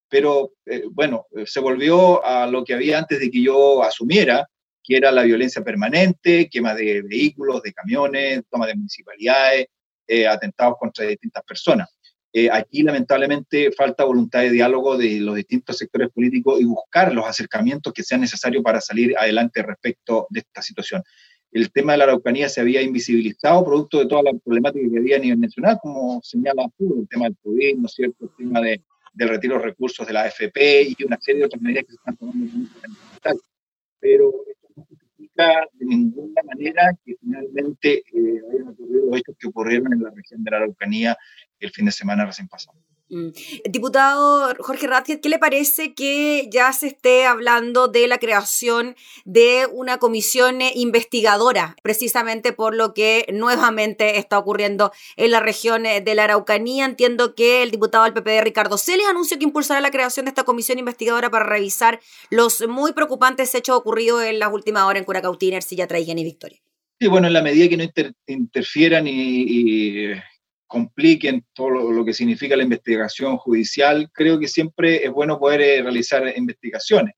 pero 0.08 0.52
eh, 0.66 0.84
bueno, 0.90 1.26
se 1.44 1.60
volvió 1.60 2.24
a 2.24 2.46
lo 2.46 2.64
que 2.64 2.74
había 2.74 2.98
antes 2.98 3.20
de 3.20 3.30
que 3.30 3.42
yo 3.42 3.82
asumiera, 3.82 4.48
que 4.84 4.96
era 4.96 5.10
la 5.10 5.22
violencia 5.22 5.64
permanente, 5.64 6.48
quema 6.50 6.74
de 6.74 7.02
vehículos, 7.02 7.62
de 7.62 7.72
camiones, 7.72 8.42
toma 8.50 8.66
de 8.66 8.74
municipalidades, 8.74 9.66
eh, 10.06 10.26
atentados 10.26 10.76
contra 10.78 11.06
distintas 11.06 11.42
personas. 11.44 11.88
Eh, 12.30 12.50
aquí 12.50 12.82
lamentablemente 12.82 13.72
falta 13.72 14.04
voluntad 14.04 14.40
de 14.40 14.50
diálogo 14.50 14.98
de 14.98 15.20
los 15.20 15.36
distintos 15.36 15.78
sectores 15.78 16.10
políticos 16.10 16.60
y 16.60 16.64
buscar 16.64 17.14
los 17.14 17.24
acercamientos 17.26 17.92
que 17.92 18.02
sean 18.02 18.20
necesarios 18.20 18.62
para 18.62 18.80
salir 18.80 19.16
adelante 19.16 19.62
respecto 19.62 20.26
de 20.30 20.40
esta 20.40 20.60
situación. 20.60 21.02
El 21.52 21.70
tema 21.70 21.92
de 21.92 21.98
la 21.98 22.04
Araucanía 22.04 22.48
se 22.48 22.60
había 22.60 22.82
invisibilizado 22.82 23.64
producto 23.64 24.00
de 24.00 24.06
toda 24.06 24.24
la 24.24 24.32
problemática 24.32 24.84
que 24.90 24.98
había 24.98 25.16
a 25.16 25.20
nivel 25.20 25.40
nacional, 25.40 25.78
como 25.80 26.20
señala 26.22 26.66
el 26.80 27.08
tema 27.08 27.26
del 27.26 27.36
COVID, 27.40 27.76
¿no 27.76 27.86
es 27.86 27.92
cierto? 27.94 28.24
el 28.24 28.30
tema 28.36 28.60
de, 28.60 28.82
del 29.12 29.28
retiro 29.28 29.56
de 29.56 29.64
recursos 29.64 30.04
de 30.04 30.12
la 30.12 30.24
AFP 30.24 30.82
y 30.98 31.04
una 31.04 31.18
serie 31.20 31.38
de 31.38 31.46
otras 31.46 31.62
medidas 31.62 31.84
que 31.84 31.90
se 31.90 31.96
están 31.96 32.16
tomando 32.16 32.44
en 32.44 32.68
el 33.32 33.38
Pero 34.00 34.32
de 35.36 35.86
ninguna 35.86 36.42
manera 36.44 36.96
que 37.04 37.16
finalmente 37.20 37.98
eh, 37.98 38.40
hayan 38.52 38.68
ocurrido 38.68 39.06
los 39.06 39.18
hechos 39.18 39.36
que 39.38 39.48
ocurrieron 39.48 39.92
en 39.92 40.02
la 40.02 40.10
región 40.10 40.44
de 40.44 40.50
la 40.50 40.58
Araucanía 40.58 41.16
el 41.58 41.70
fin 41.70 41.86
de 41.86 41.92
semana 41.92 42.24
recién 42.24 42.48
pasado. 42.48 42.78
Mm. 43.14 43.28
Diputado 43.70 44.52
Jorge 44.58 44.88
Ratziet, 44.88 45.20
¿qué 45.20 45.28
le 45.28 45.38
parece 45.38 45.94
que 45.94 46.48
ya 46.50 46.72
se 46.72 46.88
esté 46.88 47.26
hablando 47.26 47.86
de 47.86 48.08
la 48.08 48.18
creación 48.18 48.96
de 49.24 49.68
una 49.70 49.98
comisión 49.98 50.58
investigadora, 50.74 51.76
precisamente 51.84 52.52
por 52.52 52.74
lo 52.74 52.92
que 52.92 53.24
nuevamente 53.32 54.18
está 54.18 54.36
ocurriendo 54.36 54.90
en 55.16 55.30
la 55.30 55.38
región 55.38 55.84
de 55.84 56.14
la 56.14 56.24
Araucanía? 56.24 56.84
Entiendo 56.84 57.36
que 57.36 57.62
el 57.62 57.70
diputado 57.70 58.02
del 58.02 58.14
PPD, 58.14 58.42
Ricardo 58.42 58.78
Celes, 58.78 59.06
anunció 59.06 59.38
que 59.38 59.44
impulsará 59.44 59.80
la 59.80 59.92
creación 59.92 60.24
de 60.24 60.30
esta 60.30 60.42
comisión 60.42 60.80
investigadora 60.80 61.30
para 61.30 61.46
revisar 61.46 62.00
los 62.30 62.66
muy 62.66 62.94
preocupantes 62.94 63.54
hechos 63.54 63.76
ocurridos 63.76 64.24
en 64.24 64.40
las 64.40 64.52
últimas 64.52 64.82
horas 64.84 64.98
en 64.98 65.04
Curacautín, 65.04 65.54
Ercilla, 65.54 65.86
Traigan 65.86 66.18
y 66.18 66.24
Victoria. 66.24 66.58
Sí, 66.98 67.06
bueno, 67.06 67.28
en 67.28 67.32
la 67.32 67.42
medida 67.42 67.68
que 67.68 67.76
no 67.76 67.84
interfieran 68.26 69.06
y 69.06 70.14
compliquen 70.66 71.44
todo 71.52 71.70
lo, 71.70 72.04
que 72.04 72.14
significa 72.14 72.56
la 72.56 72.62
investigación 72.62 73.36
judicial, 73.36 74.10
creo 74.12 74.38
que 74.38 74.48
siempre 74.48 75.04
es 75.04 75.10
bueno 75.10 75.38
poder 75.38 75.60
eh, 75.60 75.82
realizar 75.82 76.32
investigaciones. 76.36 77.14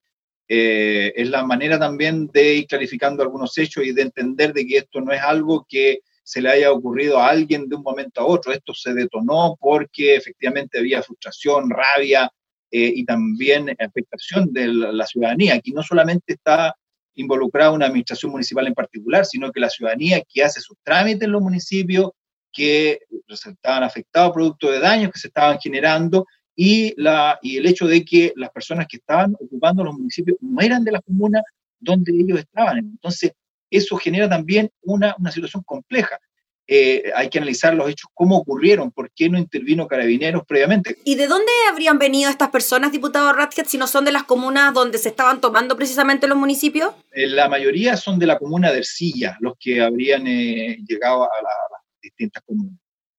Eh, 0.49 1.13
es 1.17 1.29
la 1.29 1.45
manera 1.45 1.79
también 1.79 2.29
de 2.29 2.55
ir 2.55 2.67
clarificando 2.67 3.23
algunos 3.23 3.57
hechos 3.59 3.85
y 3.85 3.93
de 3.93 4.03
entender 4.03 4.53
de 4.53 4.67
que 4.67 4.79
esto 4.79 5.01
no 5.01 5.13
es 5.13 5.21
algo 5.21 5.67
que 5.69 6.01
se 6.23 6.41
le 6.41 6.51
haya 6.51 6.73
ocurrido 6.73 7.19
a 7.19 7.29
alguien 7.29 7.69
de 7.69 7.77
un 7.77 7.83
momento 7.83 8.21
a 8.21 8.27
otro. 8.27 8.53
Esto 8.53 8.75
se 8.75 8.95
detonó 8.95 9.57
porque 9.61 10.17
efectivamente 10.17 10.79
había 10.79 11.03
frustración, 11.03 11.71
rabia 11.71 12.31
eh, 12.71 12.93
y 12.95 13.05
también 13.05 13.75
afectación 13.79 14.53
de 14.53 14.67
la 14.69 15.07
ciudadanía. 15.07 15.55
Aquí 15.55 15.73
no 15.73 15.83
solamente 15.83 16.35
está 16.35 16.75
involucrada 17.15 17.71
una 17.71 17.87
administración 17.87 18.33
municipal 18.33 18.67
en 18.67 18.75
particular, 18.75 19.25
sino 19.25 19.51
que 19.51 19.61
la 19.61 19.71
ciudadanía 19.71 20.23
que 20.29 20.45
hace 20.45 20.61
sus 20.61 20.77
trámites 20.83 21.23
en 21.23 21.33
los 21.33 21.43
municipios, 21.43 22.11
que 22.57 23.01
resultaban 23.29 23.83
afectados 23.83 24.33
producto 24.33 24.71
de 24.71 24.81
daños 24.81 25.13
que 25.13 25.19
se 25.19 25.29
estaban 25.29 25.59
generando 25.61 26.27
y, 26.55 26.95
la, 26.97 27.39
y 27.43 27.59
el 27.59 27.67
hecho 27.67 27.87
de 27.87 28.03
que 28.03 28.33
las 28.35 28.51
personas 28.51 28.87
que 28.89 28.97
estaban 28.97 29.35
ocupando 29.35 29.85
los 29.85 29.95
municipios 29.95 30.39
no 30.41 30.63
eran 30.63 30.83
de 30.83 30.93
la 30.93 31.03
comuna 31.03 31.43
donde 31.79 32.13
ellos 32.13 32.39
estaban. 32.39 32.79
Entonces, 32.79 33.33
eso 33.71 33.99
genera 33.99 34.27
también 34.27 34.71
una, 34.83 35.15
una 35.19 35.31
situación 35.31 35.63
compleja. 35.67 36.19
Eh, 36.69 37.13
hay 37.15 37.29
que 37.29 37.39
analizar 37.39 37.75
los 37.75 37.89
hechos, 37.89 38.11
cómo 38.13 38.39
ocurrieron, 38.39 38.91
por 38.91 39.11
qué 39.13 39.29
no 39.29 39.39
intervino 39.39 39.87
Carabineros 39.87 40.45
previamente. 40.47 40.97
¿Y 41.05 41.15
de 41.15 41.29
dónde 41.29 41.53
habrían 41.71 41.99
venido 41.99 42.29
estas 42.29 42.49
personas, 42.49 42.91
diputado 42.91 43.33
Ratchet, 43.33 43.67
si 43.67 43.79
no 43.79 43.87
son 43.87 44.05
de 44.05 44.11
las 44.13 44.25
comunas 44.25 44.75
donde 44.75 44.99
se 44.99 45.11
estaban 45.11 45.41
tomando 45.41 45.77
precisamente 45.77 46.27
los 46.27 46.39
municipios? 46.39 46.93
Eh, 47.13 47.29
la 47.29 47.49
mayoría 47.49 47.97
son 47.97 48.19
de 48.19 48.27
la 48.27 48.39
comuna 48.39 48.73
de 48.73 48.79
Ercilla, 48.79 49.37
los 49.41 49.55
que 49.61 49.81
habrían 49.81 50.27
eh, 50.27 50.79
llegado 50.89 51.23
a 51.25 51.43
la, 51.43 51.76
distintas 52.17 52.43
comunas. 52.45 52.79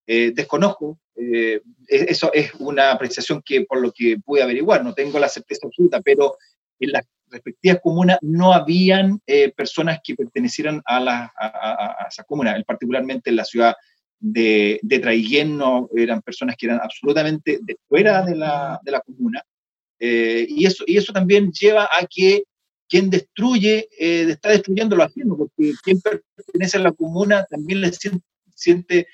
Eh, 0.10 0.32
desconozco, 0.34 0.98
eh, 1.18 1.62
eso 1.86 2.32
es 2.34 2.54
una 2.60 2.92
apreciación 2.92 3.42
que 3.46 3.66
por 3.66 3.82
lo 3.82 3.92
que 3.92 4.18
pude 4.24 4.42
averiguar, 4.42 4.82
no 4.82 4.94
tengo 4.94 5.20
la 5.20 5.28
certeza 5.28 5.68
absoluta, 5.68 6.00
pero 6.00 6.38
en 6.80 6.94
las 6.94 7.06
respectivas 7.30 7.82
comunas 7.84 8.18
no 8.22 8.54
habían 8.54 9.20
eh, 9.28 9.52
personas 9.52 10.00
que 10.02 10.16
pertenecieran 10.16 10.82
a, 10.86 11.02
la, 11.02 11.34
a, 11.38 12.08
esa 12.10 12.24
comuna, 12.24 12.56
particularmente 12.66 13.32
en 13.32 13.36
la 13.36 13.44
ciudad 13.44 13.76
de, 14.18 14.80
de 14.82 15.00
Traiguén 15.00 15.58
no 15.58 15.90
eran 15.94 16.22
personas 16.22 16.56
que 16.58 16.68
eran 16.68 16.80
absolutamente 16.82 17.60
de 17.62 17.78
fuera 17.90 18.22
de 18.22 18.36
la, 18.36 18.80
de 18.82 18.92
la 18.92 19.02
comuna. 19.02 19.44
y, 20.00 20.66
eso, 20.66 20.86
y 20.88 20.96
eso 20.96 21.12
también 21.12 21.52
lleva 21.52 21.84
a 21.84 22.08
que 22.10 22.44
quien 22.88 23.10
destruye, 23.10 23.90
está 24.00 24.52
destruyendo 24.52 24.96
lo 24.96 25.04
haciendo, 25.04 25.36
porque 25.36 25.74
quien 25.84 26.00
pertenece 26.00 26.78
a 26.78 26.82
la 26.82 26.94
comuna 26.94 27.46
también 27.50 27.82
le 27.82 27.92
siente 27.92 28.24
siente 28.58 29.08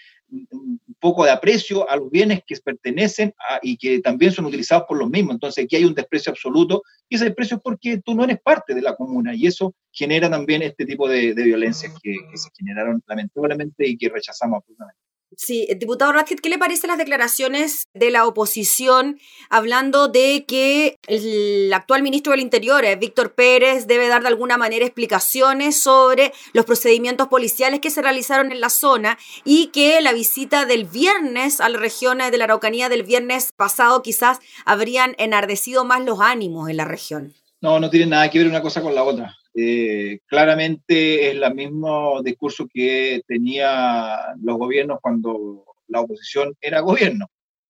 un 0.50 0.80
poco 1.00 1.26
de 1.26 1.32
aprecio 1.32 1.88
a 1.90 1.96
los 1.96 2.10
bienes 2.10 2.42
que 2.46 2.56
pertenecen 2.64 3.34
y 3.62 3.78
que 3.78 4.00
también 4.00 4.32
son 4.32 4.46
utilizados 4.46 4.86
por 4.88 4.98
los 4.98 5.10
mismos. 5.10 5.36
Entonces 5.36 5.64
aquí 5.64 5.76
hay 5.76 5.86
un 5.86 5.94
desprecio 5.94 6.32
absoluto 6.32 6.82
y 7.08 7.16
ese 7.16 7.26
desprecio 7.26 7.58
es 7.58 7.64
porque 7.64 8.02
tú 8.04 8.16
no 8.16 8.24
eres 8.24 8.40
parte 8.42 8.74
de 8.74 8.82
la 8.82 8.96
comuna 8.96 9.36
y 9.36 9.46
eso 9.46 9.76
genera 9.92 10.30
también 10.30 10.64
este 10.64 10.86
tipo 10.86 11.08
de, 11.08 11.34
de 11.34 11.44
violencias 11.44 11.94
que, 12.02 12.16
que, 12.32 12.38
se 12.38 12.50
generaron 12.58 13.04
lamentablemente 13.06 13.88
y 13.88 13.98
que 13.98 14.10
rechazamos 14.10 14.58
absolutamente. 14.58 15.03
Sí, 15.38 15.66
eh, 15.70 15.76
diputado 15.76 16.12
Ratchet, 16.12 16.40
¿qué 16.40 16.50
le 16.50 16.58
parecen 16.58 16.90
las 16.90 16.98
declaraciones 16.98 17.88
de 17.94 18.12
la 18.12 18.26
oposición 18.26 19.20
hablando 19.50 20.08
de 20.08 20.46
que 20.48 20.98
el 21.08 21.72
actual 21.74 22.04
ministro 22.04 22.32
del 22.32 22.42
Interior, 22.42 22.84
eh, 22.86 22.96
Víctor 22.96 23.34
Pérez, 23.34 23.88
debe 23.88 24.08
dar 24.08 24.22
de 24.22 24.28
alguna 24.28 24.58
manera 24.58 24.86
explicaciones 24.86 25.80
sobre 25.80 26.34
los 26.54 26.66
procedimientos 26.66 27.28
policiales 27.28 27.80
que 27.80 27.90
se 27.90 28.02
realizaron 28.02 28.52
en 28.52 28.62
la 28.62 28.70
zona 28.70 29.18
y 29.44 29.68
que 29.68 30.02
la 30.02 30.14
visita 30.14 30.66
del 30.66 30.86
viernes 30.86 31.62
a 31.62 31.70
la 31.70 31.80
región 31.80 32.20
de 32.20 32.38
la 32.38 32.44
Araucanía 32.46 32.90
del 32.90 33.04
viernes 33.04 33.52
pasado 33.56 34.02
quizás 34.02 34.40
habrían 34.66 35.16
enardecido 35.18 35.86
más 35.86 36.04
los 36.04 36.20
ánimos 36.20 36.70
en 36.70 36.78
la 36.78 36.86
región? 36.86 37.34
No, 37.62 37.80
no 37.80 37.90
tiene 37.90 38.08
nada 38.08 38.30
que 38.30 38.40
ver 38.40 38.48
una 38.48 38.62
cosa 38.62 38.82
con 38.82 38.94
la 38.94 39.04
otra. 39.04 39.36
Eh, 39.56 40.20
claramente 40.26 41.30
es 41.30 41.36
el 41.36 41.54
mismo 41.54 42.22
discurso 42.24 42.68
que 42.72 43.22
tenía 43.28 44.34
los 44.42 44.58
gobiernos 44.58 45.00
cuando 45.02 45.66
la 45.88 46.02
oposición 46.02 46.56
era 46.60 46.80
gobierno. 46.80 47.28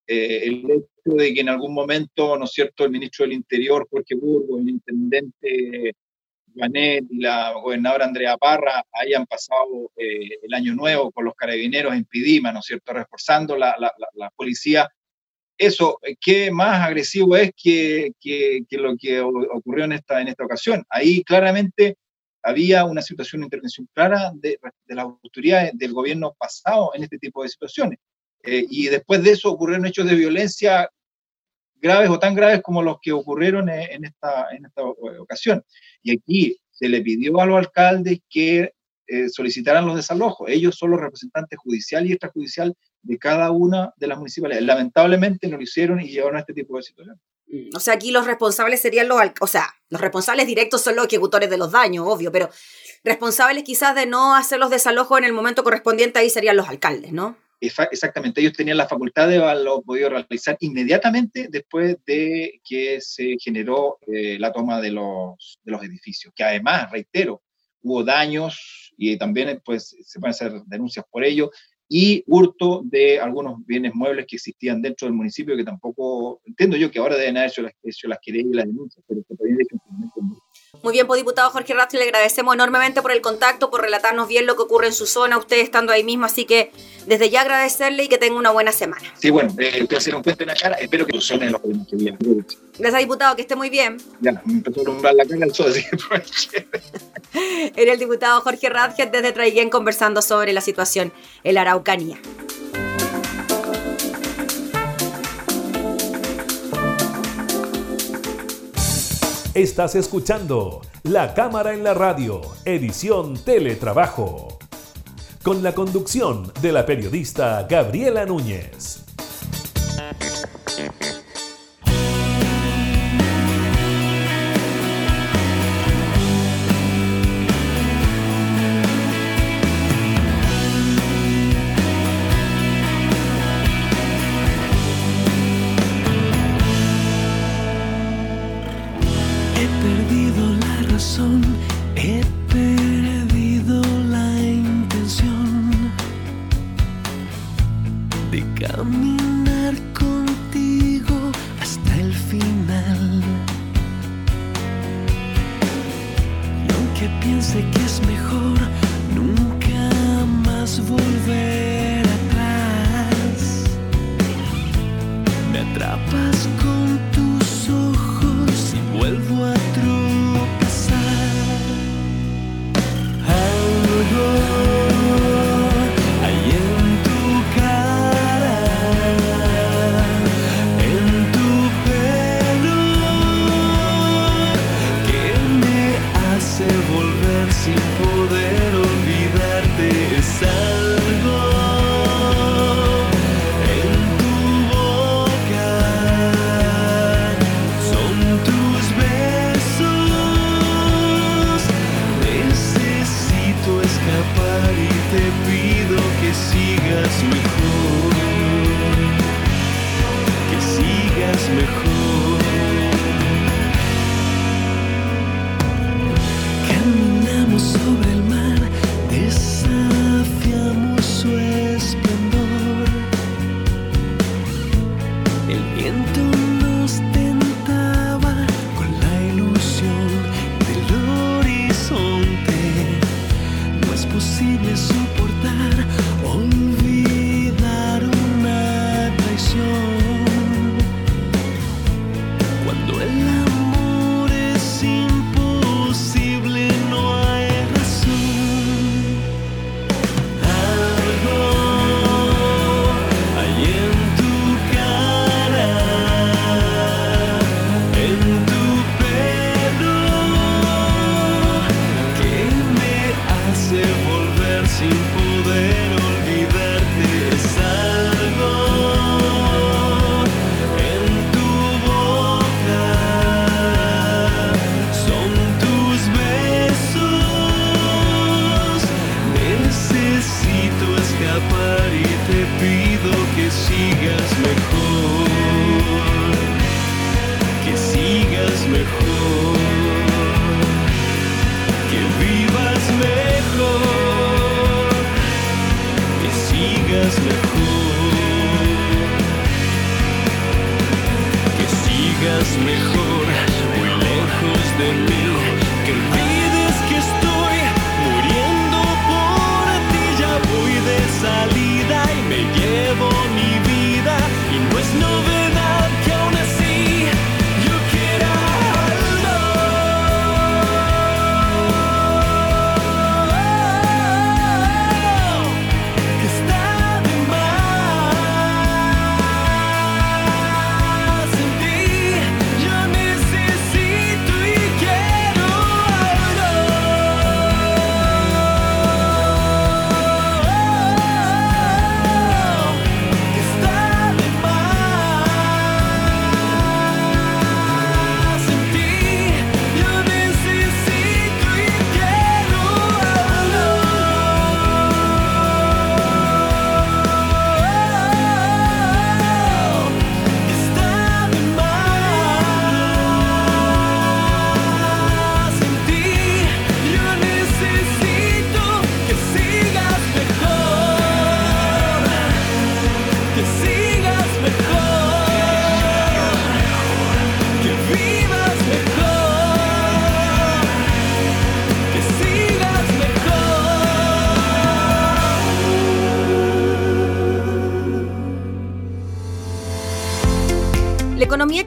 Eh, 0.07 0.43
el 0.45 0.71
hecho 0.71 1.15
de 1.17 1.33
que 1.33 1.41
en 1.41 1.49
algún 1.49 1.73
momento, 1.73 2.37
¿no 2.37 2.45
es 2.45 2.51
cierto?, 2.51 2.85
el 2.85 2.91
ministro 2.91 3.25
del 3.25 3.33
Interior, 3.33 3.87
Jorge 3.89 4.15
Burgos, 4.15 4.61
el 4.61 4.69
intendente 4.69 5.95
Janet 6.55 7.05
y 7.09 7.19
la 7.19 7.53
gobernadora 7.53 8.05
Andrea 8.05 8.37
Parra 8.37 8.83
hayan 8.91 9.25
pasado 9.25 9.91
eh, 9.97 10.37
el 10.41 10.53
año 10.53 10.75
nuevo 10.75 11.11
con 11.11 11.25
los 11.25 11.35
carabineros 11.35 11.93
en 11.93 12.05
Pidima, 12.05 12.51
¿no 12.51 12.59
es 12.59 12.65
cierto?, 12.65 12.93
reforzando 12.93 13.57
la 13.57 13.75
policía 14.35 14.89
eso, 15.57 15.99
¿qué 16.19 16.51
más 16.51 16.81
agresivo 16.81 17.35
es 17.35 17.51
que, 17.55 18.11
que, 18.19 18.65
lo 18.71 18.95
que 18.97 19.21
ocurrió 19.21 19.85
en 19.85 19.93
esta, 19.93 20.21
en 20.21 20.27
esta 20.27 20.45
ocasión? 20.45 20.83
Ahí 20.89 21.23
claramente 21.23 21.97
había 22.41 22.85
una 22.85 23.01
situación 23.01 23.41
de 23.41 23.45
intervención 23.45 23.87
clara 23.93 24.31
de, 24.35 24.59
de 24.85 24.95
las 24.95 25.07
del 25.73 25.93
gobierno 25.93 26.35
pasado 26.37 26.91
en 26.93 27.03
este 27.03 27.17
tipo 27.17 27.43
de 27.43 27.49
situaciones. 27.49 27.99
Eh, 28.43 28.65
y 28.69 28.87
después 28.87 29.23
de 29.23 29.31
eso 29.31 29.51
ocurrieron 29.51 29.85
hechos 29.85 30.05
de 30.05 30.15
violencia 30.15 30.89
graves 31.75 32.09
o 32.09 32.19
tan 32.19 32.35
graves 32.35 32.61
como 32.61 32.81
los 32.81 32.97
que 33.01 33.11
ocurrieron 33.11 33.69
en 33.69 34.05
esta, 34.05 34.47
en 34.51 34.65
esta 34.65 34.83
ocasión. 34.83 35.63
Y 36.01 36.11
aquí 36.11 36.57
se 36.71 36.89
le 36.89 37.01
pidió 37.01 37.39
a 37.39 37.45
los 37.45 37.57
alcaldes 37.57 38.19
que 38.29 38.73
eh, 39.07 39.29
solicitaran 39.29 39.85
los 39.85 39.95
desalojos. 39.95 40.49
Ellos 40.49 40.75
son 40.75 40.91
los 40.91 41.01
representantes 41.01 41.59
judicial 41.59 42.05
y 42.07 42.13
extrajudicial 42.13 42.75
de 43.01 43.17
cada 43.17 43.51
una 43.51 43.93
de 43.97 44.07
las 44.07 44.17
municipalidades. 44.17 44.65
Lamentablemente 44.65 45.47
no 45.47 45.57
lo 45.57 45.63
hicieron 45.63 45.99
y 45.99 46.09
llevaron 46.09 46.37
a 46.37 46.39
este 46.39 46.53
tipo 46.53 46.77
de 46.77 46.83
situaciones. 46.83 47.21
O 47.75 47.79
sea, 47.79 47.93
aquí 47.93 48.11
los 48.11 48.25
responsables 48.25 48.81
serían 48.81 49.07
los, 49.07 49.19
o 49.39 49.47
sea, 49.47 49.67
los 49.89 50.01
responsables 50.01 50.47
directos 50.47 50.81
son 50.81 50.95
los 50.95 51.05
ejecutores 51.05 51.49
de 51.49 51.57
los 51.57 51.71
daños, 51.71 52.05
obvio, 52.07 52.31
pero 52.31 52.49
responsables 53.03 53.63
quizás 53.63 53.93
de 53.93 54.05
no 54.05 54.35
hacer 54.35 54.59
los 54.59 54.71
desalojos 54.71 55.19
en 55.19 55.25
el 55.25 55.33
momento 55.33 55.63
correspondiente 55.63 56.19
ahí 56.19 56.29
serían 56.29 56.57
los 56.57 56.67
alcaldes, 56.67 57.11
¿no? 57.11 57.37
Exactamente, 57.59 58.41
ellos 58.41 58.53
tenían 58.53 58.75
la 58.75 58.89
facultad 58.89 59.29
de 59.29 59.37
haberlo 59.37 59.81
podido 59.83 60.09
realizar 60.09 60.57
inmediatamente 60.59 61.47
después 61.49 61.95
de 62.05 62.59
que 62.61 62.99
se 62.99 63.37
generó 63.39 63.99
eh, 64.07 64.37
la 64.37 64.51
toma 64.51 64.81
de 64.81 64.91
los, 64.91 65.59
de 65.63 65.71
los 65.71 65.81
edificios, 65.83 66.33
que 66.35 66.43
además, 66.43 66.91
reitero, 66.91 67.41
hubo 67.81 68.03
daños 68.03 68.92
y 68.97 69.17
también 69.17 69.61
pues, 69.63 69.95
se 70.03 70.19
pueden 70.19 70.31
hacer 70.31 70.63
denuncias 70.65 71.05
por 71.09 71.23
ello, 71.23 71.51
y 71.89 72.23
hurto 72.27 72.81
de 72.85 73.19
algunos 73.19 73.63
bienes 73.65 73.93
muebles 73.93 74.25
que 74.27 74.37
existían 74.37 74.81
dentro 74.81 75.07
del 75.07 75.15
municipio 75.15 75.55
que 75.55 75.63
tampoco, 75.63 76.41
entiendo 76.45 76.77
yo 76.77 76.89
que 76.89 76.99
ahora 76.99 77.17
deben 77.17 77.37
haber 77.37 77.49
hecho 77.49 77.61
las, 77.61 77.73
hecho 77.83 78.07
las 78.07 78.19
querellas 78.21 78.51
y 78.51 78.55
las 78.55 78.65
denuncias, 78.65 79.05
pero 79.07 79.21
que 79.27 79.35
todavía 79.35 79.57
muy 80.81 80.91
bien, 80.91 81.07
pues 81.07 81.21
diputado 81.21 81.49
Jorge 81.51 81.73
Rastri, 81.73 81.99
le 81.99 82.05
agradecemos 82.05 82.55
enormemente 82.55 83.01
por 83.01 83.11
el 83.11 83.21
contacto, 83.21 83.69
por 83.69 83.81
relatarnos 83.81 84.27
bien 84.27 84.45
lo 84.45 84.55
que 84.55 84.63
ocurre 84.63 84.87
en 84.87 84.93
su 84.93 85.05
zona, 85.05 85.37
usted 85.37 85.59
estando 85.59 85.93
ahí 85.93 86.03
mismo, 86.03 86.25
así 86.25 86.45
que 86.45 86.71
desde 87.05 87.29
ya 87.29 87.41
agradecerle 87.41 88.03
y 88.03 88.07
que 88.09 88.17
tenga 88.17 88.37
una 88.37 88.51
buena 88.51 88.71
semana. 88.71 89.05
Sí, 89.17 89.29
bueno, 89.29 89.53
eh, 89.59 89.87
a 89.89 89.97
hacer 89.97 90.15
un 90.15 90.23
cuento 90.23 90.43
en 90.43 90.47
la 90.47 90.55
cara, 90.55 90.75
espero 90.75 91.05
que 91.05 91.13
funcione 91.13 91.49
los 91.51 91.61
que 91.61 91.95
vienen. 91.95 92.17
Gracias, 92.79 92.99
diputado, 92.99 93.35
que 93.35 93.43
esté 93.43 93.55
muy 93.55 93.69
bien. 93.69 93.97
Ya, 94.19 94.41
me 94.45 94.53
empezó 94.53 94.79
a 94.79 94.83
alumbrar 94.83 95.15
la 95.15 95.25
cara 95.25 95.45
el 95.45 95.53
sol, 95.53 95.71
así 95.71 96.49
que 96.49 96.67
Era 97.75 97.93
el 97.93 97.99
diputado 97.99 98.41
Jorge 98.41 98.69
Radget 98.69 99.11
desde 99.11 99.31
Traiguén 99.31 99.69
conversando 99.69 100.21
sobre 100.21 100.53
la 100.53 100.61
situación 100.61 101.11
en 101.43 101.57
Araucanía. 101.57 102.19
Estás 109.53 109.93
escuchando 109.93 110.81
La 111.03 111.35
Cámara 111.35 111.73
en 111.73 111.83
la 111.83 111.93
Radio, 111.93 112.41
edición 112.65 113.35
Teletrabajo, 113.35 114.57
con 115.43 115.61
la 115.61 115.75
conducción 115.75 116.51
de 116.59 116.71
la 116.71 116.87
periodista 116.87 117.67
Gabriela 117.69 118.25
Núñez. 118.25 119.02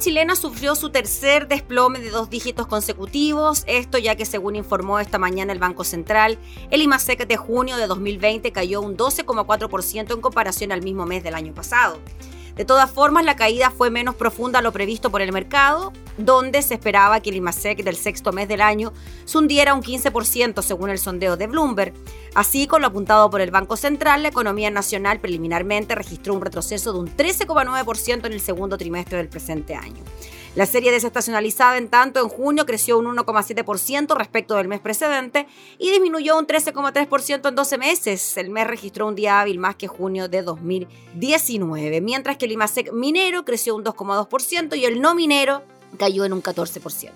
Chilena 0.06 0.36
sufrió 0.36 0.76
su 0.76 0.90
tercer 0.90 1.48
desplome 1.48 1.98
de 1.98 2.10
dos 2.10 2.30
dígitos 2.30 2.68
consecutivos, 2.68 3.64
esto 3.66 3.98
ya 3.98 4.14
que 4.14 4.24
según 4.24 4.54
informó 4.54 5.00
esta 5.00 5.18
mañana 5.18 5.52
el 5.52 5.58
Banco 5.58 5.82
Central, 5.82 6.38
el 6.70 6.80
IMASEC 6.80 7.26
de 7.26 7.36
junio 7.36 7.76
de 7.76 7.88
2020 7.88 8.52
cayó 8.52 8.82
un 8.82 8.96
12,4% 8.96 10.14
en 10.14 10.20
comparación 10.20 10.70
al 10.70 10.82
mismo 10.82 11.06
mes 11.06 11.24
del 11.24 11.34
año 11.34 11.52
pasado. 11.52 11.98
De 12.56 12.64
todas 12.64 12.90
formas, 12.90 13.22
la 13.24 13.36
caída 13.36 13.70
fue 13.70 13.90
menos 13.90 14.14
profunda 14.14 14.60
a 14.60 14.62
lo 14.62 14.72
previsto 14.72 15.10
por 15.10 15.20
el 15.20 15.30
mercado, 15.30 15.92
donde 16.16 16.62
se 16.62 16.72
esperaba 16.72 17.20
que 17.20 17.28
el 17.28 17.36
IMASEC 17.36 17.84
del 17.84 17.96
sexto 17.96 18.32
mes 18.32 18.48
del 18.48 18.62
año 18.62 18.94
se 19.26 19.36
hundiera 19.36 19.74
un 19.74 19.82
15% 19.82 20.62
según 20.62 20.88
el 20.88 20.98
sondeo 20.98 21.36
de 21.36 21.48
Bloomberg. 21.48 21.92
Así, 22.34 22.66
con 22.66 22.80
lo 22.80 22.88
apuntado 22.88 23.28
por 23.28 23.42
el 23.42 23.50
Banco 23.50 23.76
Central, 23.76 24.22
la 24.22 24.28
economía 24.28 24.70
nacional 24.70 25.20
preliminarmente 25.20 25.94
registró 25.94 26.32
un 26.32 26.40
retroceso 26.40 26.94
de 26.94 26.98
un 27.00 27.14
13,9% 27.14 28.24
en 28.24 28.32
el 28.32 28.40
segundo 28.40 28.78
trimestre 28.78 29.18
del 29.18 29.28
presente 29.28 29.74
año. 29.74 30.02
La 30.56 30.64
serie 30.64 30.90
desestacionalizada, 30.90 31.76
en 31.76 31.90
tanto, 31.90 32.18
en 32.18 32.30
junio 32.30 32.64
creció 32.64 32.98
un 32.98 33.04
1,7% 33.14 34.16
respecto 34.16 34.56
del 34.56 34.68
mes 34.68 34.80
precedente 34.80 35.46
y 35.78 35.90
disminuyó 35.90 36.38
un 36.38 36.46
13,3% 36.46 37.46
en 37.50 37.54
12 37.54 37.76
meses. 37.76 38.38
El 38.38 38.48
mes 38.48 38.66
registró 38.66 39.06
un 39.06 39.14
día 39.14 39.38
hábil 39.38 39.58
más 39.58 39.76
que 39.76 39.86
junio 39.86 40.30
de 40.30 40.40
2019, 40.40 42.00
mientras 42.00 42.38
que 42.38 42.46
el 42.46 42.52
IMASEC 42.52 42.90
minero 42.94 43.44
creció 43.44 43.76
un 43.76 43.84
2,2% 43.84 44.78
y 44.78 44.86
el 44.86 45.02
no 45.02 45.14
minero 45.14 45.62
cayó 45.98 46.24
en 46.24 46.32
un 46.32 46.42
14%. 46.42 47.10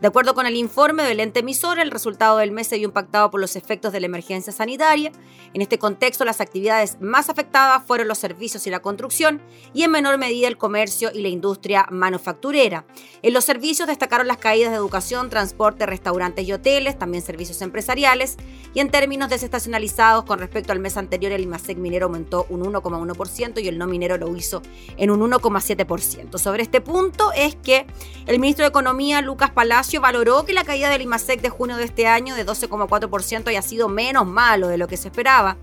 De 0.00 0.06
acuerdo 0.06 0.32
con 0.34 0.46
el 0.46 0.54
informe 0.54 1.02
del 1.02 1.18
ente 1.18 1.40
emisor, 1.40 1.80
el 1.80 1.90
resultado 1.90 2.38
del 2.38 2.52
mes 2.52 2.68
se 2.68 2.78
vio 2.78 2.86
impactado 2.86 3.32
por 3.32 3.40
los 3.40 3.56
efectos 3.56 3.92
de 3.92 3.98
la 3.98 4.06
emergencia 4.06 4.52
sanitaria. 4.52 5.10
En 5.54 5.60
este 5.60 5.80
contexto, 5.80 6.24
las 6.24 6.40
actividades 6.40 6.98
más 7.00 7.28
afectadas 7.28 7.82
fueron 7.84 8.06
los 8.06 8.18
servicios 8.18 8.64
y 8.68 8.70
la 8.70 8.78
construcción 8.78 9.42
y 9.74 9.82
en 9.82 9.90
menor 9.90 10.16
medida 10.16 10.46
el 10.46 10.56
comercio 10.56 11.10
y 11.12 11.20
la 11.20 11.28
industria 11.28 11.84
manufacturera. 11.90 12.86
En 13.22 13.34
los 13.34 13.44
servicios 13.44 13.88
destacaron 13.88 14.28
las 14.28 14.36
caídas 14.36 14.70
de 14.70 14.76
educación, 14.76 15.30
transporte, 15.30 15.84
restaurantes 15.84 16.46
y 16.46 16.52
hoteles, 16.52 16.96
también 16.96 17.24
servicios 17.24 17.60
empresariales. 17.60 18.36
Y 18.74 18.78
en 18.78 18.92
términos 18.92 19.30
desestacionalizados, 19.30 20.24
con 20.26 20.38
respecto 20.38 20.70
al 20.70 20.78
mes 20.78 20.96
anterior, 20.96 21.32
el 21.32 21.42
IMASEC 21.42 21.76
minero 21.76 22.06
aumentó 22.06 22.46
un 22.50 22.62
1,1% 22.62 23.60
y 23.60 23.66
el 23.66 23.78
no 23.78 23.88
minero 23.88 24.16
lo 24.16 24.36
hizo 24.36 24.62
en 24.96 25.10
un 25.10 25.28
1,7%. 25.28 26.38
Sobre 26.38 26.62
este 26.62 26.80
punto 26.80 27.32
es 27.32 27.56
que 27.56 27.84
el 28.26 28.38
ministro 28.38 28.62
de 28.62 28.68
Economía, 28.68 29.22
Lucas 29.22 29.50
Palacio, 29.50 29.87
valoró 29.96 30.44
que 30.44 30.52
la 30.52 30.64
caída 30.64 30.90
del 30.90 31.00
IMASEC 31.00 31.40
de 31.40 31.48
junio 31.48 31.78
de 31.78 31.84
este 31.84 32.06
año 32.06 32.34
de 32.34 32.44
12,4% 32.44 33.48
haya 33.48 33.62
sido 33.62 33.88
menos 33.88 34.26
malo 34.26 34.68
de 34.68 34.76
lo 34.76 34.86
que 34.86 34.98
se 34.98 35.08
esperaba. 35.08 35.56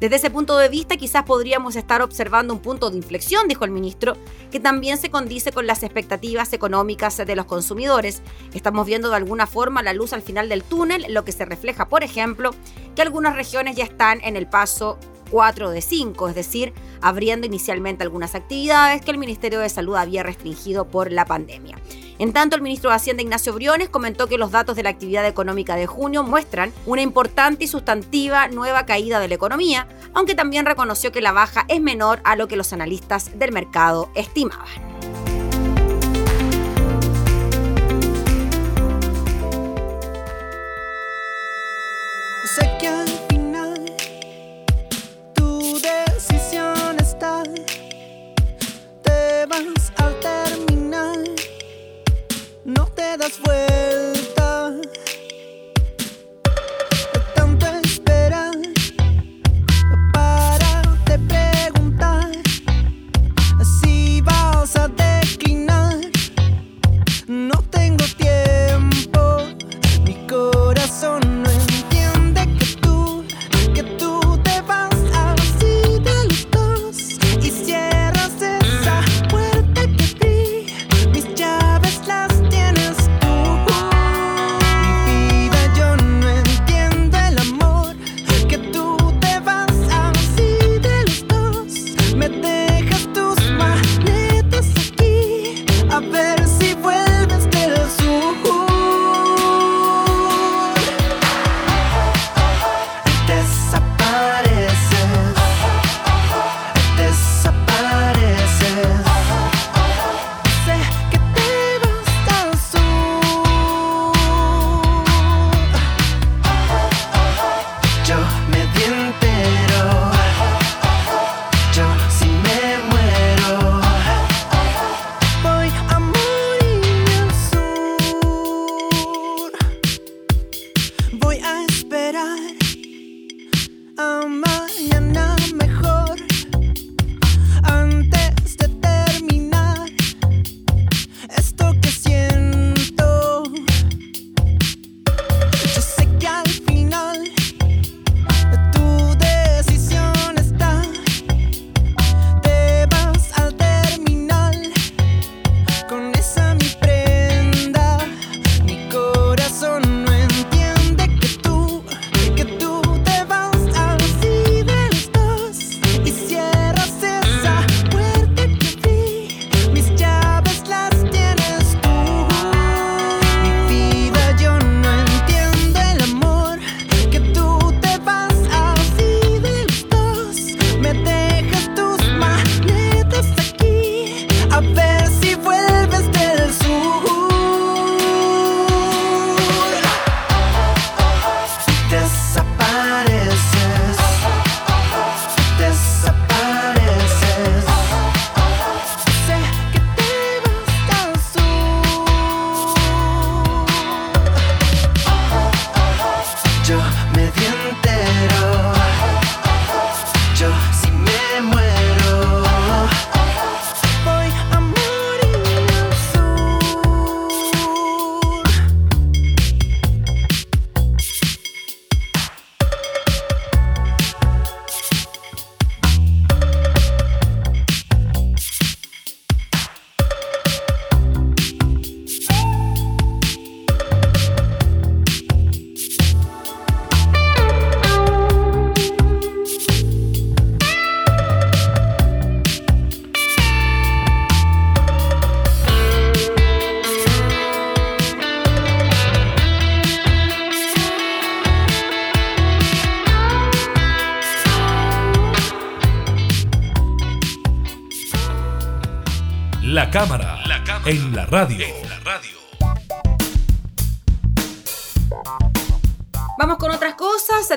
Desde 0.00 0.16
ese 0.16 0.30
punto 0.30 0.58
de 0.58 0.68
vista, 0.68 0.96
quizás 0.96 1.24
podríamos 1.24 1.74
estar 1.74 2.02
observando 2.02 2.52
un 2.52 2.60
punto 2.60 2.90
de 2.90 2.96
inflexión, 2.96 3.48
dijo 3.48 3.64
el 3.64 3.70
ministro, 3.70 4.16
que 4.50 4.60
también 4.60 4.98
se 4.98 5.10
condice 5.10 5.52
con 5.52 5.66
las 5.66 5.82
expectativas 5.82 6.52
económicas 6.52 7.16
de 7.16 7.36
los 7.36 7.46
consumidores. 7.46 8.22
Estamos 8.52 8.86
viendo 8.86 9.08
de 9.08 9.16
alguna 9.16 9.46
forma 9.46 9.82
la 9.82 9.94
luz 9.94 10.12
al 10.12 10.20
final 10.20 10.48
del 10.48 10.62
túnel, 10.62 11.06
lo 11.10 11.24
que 11.24 11.32
se 11.32 11.46
refleja, 11.46 11.88
por 11.88 12.04
ejemplo, 12.04 12.50
que 12.94 13.02
algunas 13.02 13.36
regiones 13.36 13.76
ya 13.76 13.84
están 13.84 14.20
en 14.22 14.36
el 14.36 14.46
paso 14.46 14.98
4 15.30 15.70
de 15.70 15.80
5, 15.80 16.28
es 16.28 16.34
decir, 16.34 16.74
abriendo 17.00 17.46
inicialmente 17.46 18.02
algunas 18.02 18.34
actividades 18.34 19.02
que 19.02 19.10
el 19.10 19.18
Ministerio 19.18 19.60
de 19.60 19.68
Salud 19.68 19.96
había 19.96 20.22
restringido 20.22 20.86
por 20.88 21.10
la 21.10 21.24
pandemia. 21.24 21.78
En 22.18 22.32
tanto, 22.32 22.56
el 22.56 22.62
ministro 22.62 22.90
de 22.90 22.96
Hacienda 22.96 23.22
Ignacio 23.22 23.52
Briones 23.52 23.90
comentó 23.90 24.26
que 24.26 24.38
los 24.38 24.50
datos 24.50 24.74
de 24.74 24.82
la 24.82 24.90
actividad 24.90 25.26
económica 25.26 25.76
de 25.76 25.86
junio 25.86 26.22
muestran 26.22 26.72
una 26.86 27.02
importante 27.02 27.64
y 27.64 27.68
sustantiva 27.68 28.48
nueva 28.48 28.86
caída 28.86 29.20
de 29.20 29.28
la 29.28 29.34
economía, 29.34 29.86
aunque 30.14 30.34
también 30.34 30.64
reconoció 30.64 31.12
que 31.12 31.20
la 31.20 31.32
baja 31.32 31.66
es 31.68 31.80
menor 31.80 32.20
a 32.24 32.36
lo 32.36 32.48
que 32.48 32.56
los 32.56 32.72
analistas 32.72 33.38
del 33.38 33.52
mercado 33.52 34.10
estimaban. 34.14 34.95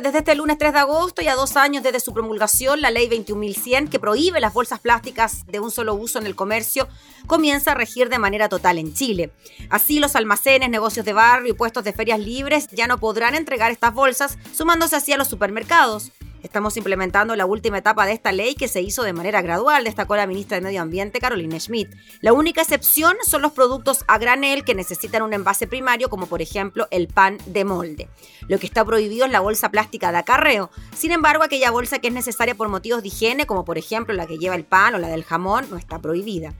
Desde 0.09 0.19
este 0.19 0.33
lunes 0.33 0.57
3 0.57 0.73
de 0.73 0.79
agosto 0.79 1.21
y 1.21 1.27
a 1.27 1.35
dos 1.35 1.55
años 1.55 1.83
desde 1.83 1.99
su 1.99 2.15
promulgación, 2.15 2.81
la 2.81 2.89
ley 2.89 3.07
21.100, 3.07 3.89
que 3.89 3.99
prohíbe 3.99 4.39
las 4.39 4.55
bolsas 4.55 4.79
plásticas 4.79 5.45
de 5.45 5.59
un 5.59 5.69
solo 5.69 5.93
uso 5.93 6.17
en 6.17 6.25
el 6.25 6.33
comercio, 6.33 6.87
comienza 7.27 7.73
a 7.73 7.75
regir 7.75 8.09
de 8.09 8.17
manera 8.17 8.49
total 8.49 8.79
en 8.79 8.91
Chile. 8.95 9.31
Así, 9.69 9.99
los 9.99 10.15
almacenes, 10.15 10.71
negocios 10.71 11.05
de 11.05 11.13
barrio 11.13 11.51
y 11.51 11.55
puestos 11.55 11.83
de 11.83 11.93
ferias 11.93 12.19
libres 12.19 12.69
ya 12.71 12.87
no 12.87 12.97
podrán 12.97 13.35
entregar 13.35 13.69
estas 13.69 13.93
bolsas, 13.93 14.39
sumándose 14.51 14.95
así 14.95 15.13
a 15.13 15.17
los 15.17 15.27
supermercados. 15.27 16.11
Estamos 16.43 16.77
implementando 16.77 17.35
la 17.35 17.45
última 17.45 17.79
etapa 17.79 18.05
de 18.05 18.13
esta 18.13 18.31
ley 18.31 18.55
que 18.55 18.69
se 18.69 18.81
hizo 18.81 19.03
de 19.03 19.11
manera 19.11 19.41
gradual, 19.41 19.83
destacó 19.83 20.15
la 20.15 20.25
ministra 20.25 20.55
de 20.55 20.61
Medio 20.61 20.81
Ambiente, 20.81 21.19
Carolina 21.19 21.59
Schmidt. 21.59 21.89
La 22.21 22.31
única 22.31 22.61
excepción 22.61 23.15
son 23.25 23.41
los 23.41 23.51
productos 23.51 24.05
a 24.07 24.17
granel 24.17 24.63
que 24.63 24.73
necesitan 24.73 25.21
un 25.21 25.33
envase 25.33 25.67
primario, 25.67 26.09
como 26.09 26.27
por 26.27 26.41
ejemplo 26.41 26.87
el 26.91 27.07
pan 27.07 27.37
de 27.45 27.65
molde. 27.65 28.09
Lo 28.47 28.57
que 28.57 28.67
está 28.67 28.85
prohibido 28.85 29.25
es 29.25 29.31
la 29.31 29.41
bolsa 29.41 29.69
plástica 29.69 30.13
de 30.13 30.19
acarreo. 30.19 30.69
Sin 30.95 31.11
embargo, 31.11 31.43
aquella 31.43 31.71
bolsa 31.71 31.99
que 31.99 32.07
es 32.07 32.13
necesaria 32.13 32.55
por 32.55 32.69
motivos 32.69 33.01
de 33.01 33.09
higiene, 33.09 33.45
como 33.45 33.65
por 33.65 33.77
ejemplo 33.77 34.13
la 34.13 34.25
que 34.25 34.37
lleva 34.37 34.55
el 34.55 34.63
pan 34.63 34.95
o 34.95 34.97
la 34.97 35.09
del 35.09 35.25
jamón, 35.25 35.67
no 35.69 35.77
está 35.77 35.99
prohibida. 35.99 36.53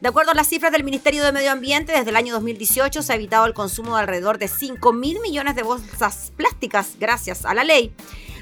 De 0.00 0.08
acuerdo 0.08 0.32
a 0.32 0.34
las 0.34 0.48
cifras 0.48 0.70
del 0.70 0.84
Ministerio 0.84 1.24
de 1.24 1.32
Medio 1.32 1.50
Ambiente, 1.50 1.92
desde 1.92 2.10
el 2.10 2.16
año 2.16 2.34
2018 2.34 3.02
se 3.02 3.12
ha 3.12 3.16
evitado 3.16 3.46
el 3.46 3.54
consumo 3.54 3.96
de 3.96 4.02
alrededor 4.02 4.38
de 4.38 4.48
5 4.48 4.92
mil 4.92 5.18
millones 5.20 5.56
de 5.56 5.62
bolsas 5.62 6.32
plásticas 6.36 6.96
gracias 7.00 7.44
a 7.44 7.54
la 7.54 7.64
ley. 7.64 7.94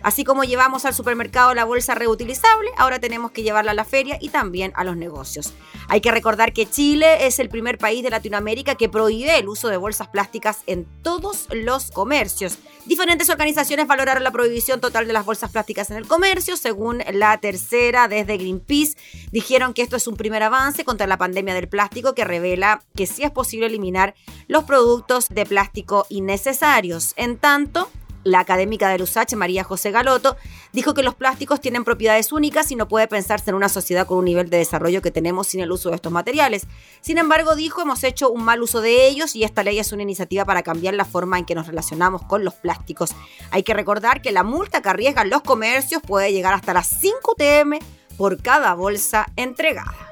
Así 0.02 0.24
como 0.24 0.44
llevamos 0.44 0.84
al 0.84 0.94
supermercado 0.94 1.54
la 1.54 1.64
bolsa 1.64 1.94
reutilizable, 1.94 2.70
ahora 2.76 2.98
tenemos 2.98 3.30
que 3.30 3.42
llevarla 3.42 3.72
a 3.72 3.74
la 3.74 3.84
feria 3.84 4.18
y 4.20 4.28
también 4.28 4.72
a 4.74 4.84
los 4.84 4.96
negocios. 4.96 5.52
Hay 5.88 6.00
que 6.00 6.10
recordar 6.10 6.52
que 6.52 6.68
Chile 6.68 7.26
es 7.26 7.38
el 7.38 7.48
primer 7.48 7.78
país 7.78 8.02
de 8.02 8.10
Latinoamérica 8.10 8.74
que 8.74 8.88
prohíbe 8.88 9.38
el 9.38 9.48
uso 9.48 9.68
de 9.68 9.76
bolsas 9.76 10.08
plásticas 10.08 10.60
en 10.66 10.86
todos 11.02 11.48
los 11.52 11.90
comercios. 11.90 12.58
Diferentes 12.86 13.30
organizaciones 13.30 13.86
valoraron 13.86 14.24
la 14.24 14.32
prohibición 14.32 14.80
total 14.80 15.06
de 15.06 15.12
las 15.12 15.24
bolsas 15.24 15.50
plásticas 15.50 15.90
en 15.90 15.96
el 15.96 16.06
comercio. 16.06 16.56
Según 16.56 17.02
la 17.12 17.38
tercera, 17.38 18.08
desde 18.08 18.36
Greenpeace, 18.36 18.96
dijeron 19.30 19.74
que 19.74 19.82
esto 19.82 19.96
es 19.96 20.06
un 20.06 20.16
primer 20.16 20.42
avance 20.42 20.84
contra 20.84 21.06
la 21.06 21.18
pandemia 21.18 21.54
del 21.54 21.68
plástico 21.68 22.14
que 22.14 22.24
revela 22.24 22.82
que 22.96 23.06
sí 23.06 23.22
es 23.22 23.30
posible 23.30 23.66
eliminar 23.66 24.14
los 24.48 24.64
productos 24.64 25.28
de 25.28 25.46
plástico 25.46 26.06
innecesarios. 26.08 27.12
En 27.16 27.36
tanto, 27.36 27.90
la 28.24 28.40
académica 28.40 28.88
del 28.88 29.02
USACH, 29.02 29.34
María 29.34 29.64
José 29.64 29.90
Galoto, 29.90 30.36
dijo 30.72 30.94
que 30.94 31.02
los 31.02 31.14
plásticos 31.14 31.60
tienen 31.60 31.84
propiedades 31.84 32.32
únicas 32.32 32.70
y 32.70 32.76
no 32.76 32.88
puede 32.88 33.08
pensarse 33.08 33.50
en 33.50 33.56
una 33.56 33.68
sociedad 33.68 34.06
con 34.06 34.18
un 34.18 34.24
nivel 34.24 34.50
de 34.50 34.58
desarrollo 34.58 35.02
que 35.02 35.10
tenemos 35.10 35.48
sin 35.48 35.60
el 35.60 35.72
uso 35.72 35.90
de 35.90 35.96
estos 35.96 36.12
materiales. 36.12 36.66
Sin 37.00 37.18
embargo, 37.18 37.56
dijo, 37.56 37.82
hemos 37.82 38.04
hecho 38.04 38.30
un 38.30 38.44
mal 38.44 38.62
uso 38.62 38.80
de 38.80 39.06
ellos 39.06 39.34
y 39.36 39.44
esta 39.44 39.62
ley 39.62 39.78
es 39.78 39.92
una 39.92 40.02
iniciativa 40.02 40.44
para 40.44 40.62
cambiar 40.62 40.94
la 40.94 41.04
forma 41.04 41.38
en 41.38 41.44
que 41.44 41.54
nos 41.54 41.66
relacionamos 41.66 42.22
con 42.22 42.44
los 42.44 42.54
plásticos. 42.54 43.10
Hay 43.50 43.62
que 43.62 43.74
recordar 43.74 44.22
que 44.22 44.32
la 44.32 44.42
multa 44.42 44.82
que 44.82 44.88
arriesgan 44.88 45.30
los 45.30 45.42
comercios 45.42 46.02
puede 46.02 46.32
llegar 46.32 46.54
hasta 46.54 46.74
las 46.74 46.86
5 46.88 47.32
UTM 47.32 47.78
por 48.16 48.40
cada 48.42 48.74
bolsa 48.74 49.26
entregada. 49.36 50.11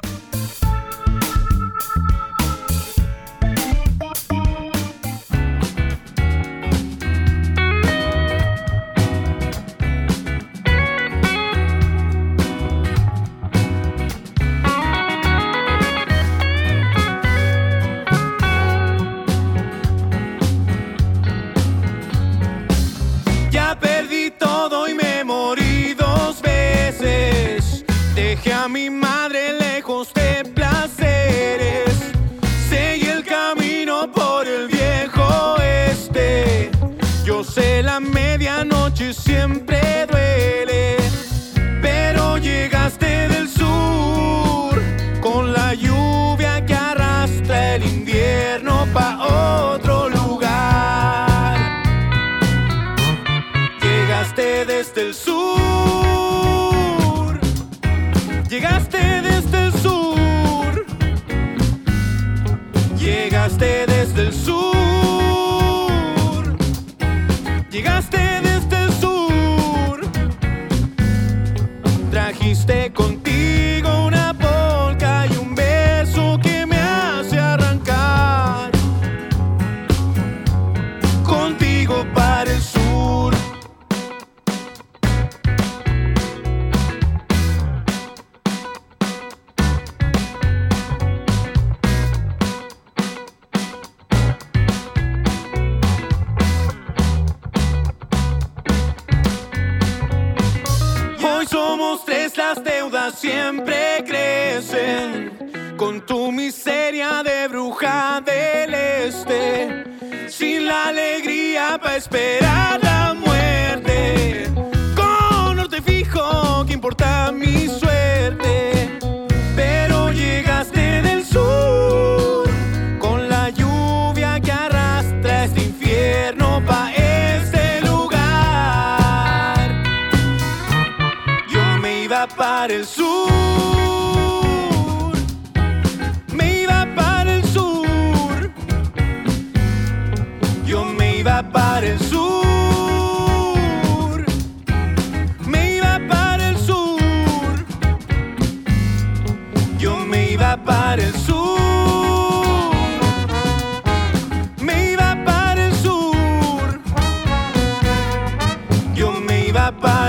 Esperar 111.97 112.49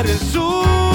el 0.07 0.19
sur. 0.19 0.90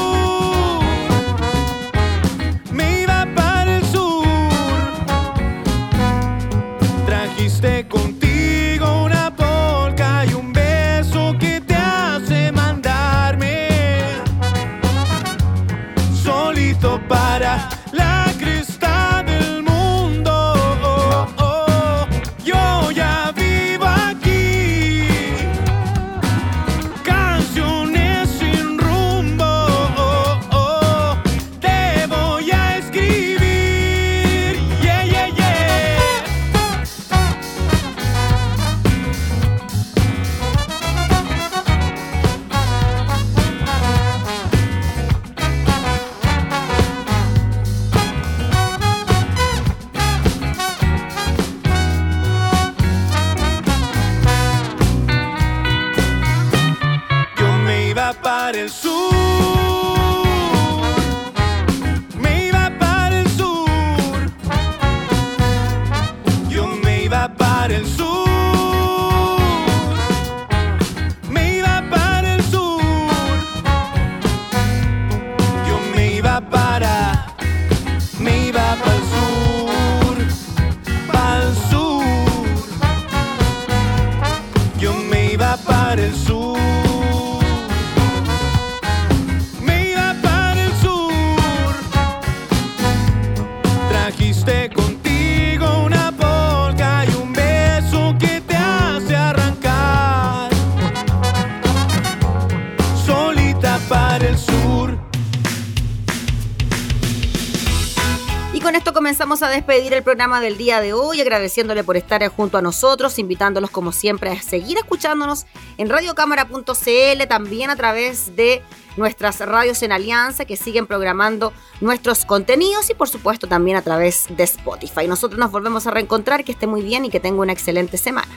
Comenzamos 109.27 109.51
a 109.51 109.57
despedir 109.57 109.93
el 109.93 110.05
programa 110.05 110.41
del 110.41 110.57
día 110.57 110.81
de 110.81 110.93
hoy, 110.93 111.21
agradeciéndole 111.21 111.83
por 111.83 111.97
estar 111.97 112.25
junto 112.29 112.59
a 112.59 112.63
nosotros, 112.63 113.19
invitándolos 113.19 113.71
como 113.71 113.91
siempre 113.91 114.31
a 114.31 114.41
seguir 114.41 114.79
escuchándonos 114.79 115.47
en 115.79 115.89
radiocámara.cl, 115.89 117.27
también 117.29 117.71
a 117.71 117.75
través 117.75 118.37
de 118.37 118.63
nuestras 118.97 119.41
radios 119.41 119.83
en 119.83 119.91
alianza 119.91 120.45
que 120.45 120.57
siguen 120.57 120.87
programando 120.87 121.53
nuestros 121.81 122.25
contenidos 122.25 122.89
y 122.89 122.95
por 122.95 123.09
supuesto 123.09 123.49
también 123.49 123.77
a 123.77 123.83
través 123.83 124.27
de 124.31 124.45
Spotify. 124.45 125.09
Nosotros 125.09 125.41
nos 125.41 125.51
volvemos 125.51 125.89
a 125.89 125.91
reencontrar, 125.91 126.45
que 126.45 126.53
esté 126.53 126.69
muy 126.69 126.83
bien 126.83 127.05
y 127.05 127.11
que 127.11 127.19
tenga 127.19 127.43
una 127.43 127.53
excelente 127.53 127.97
semana. 127.97 128.29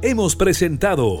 Hemos 0.00 0.36
presentado 0.36 1.20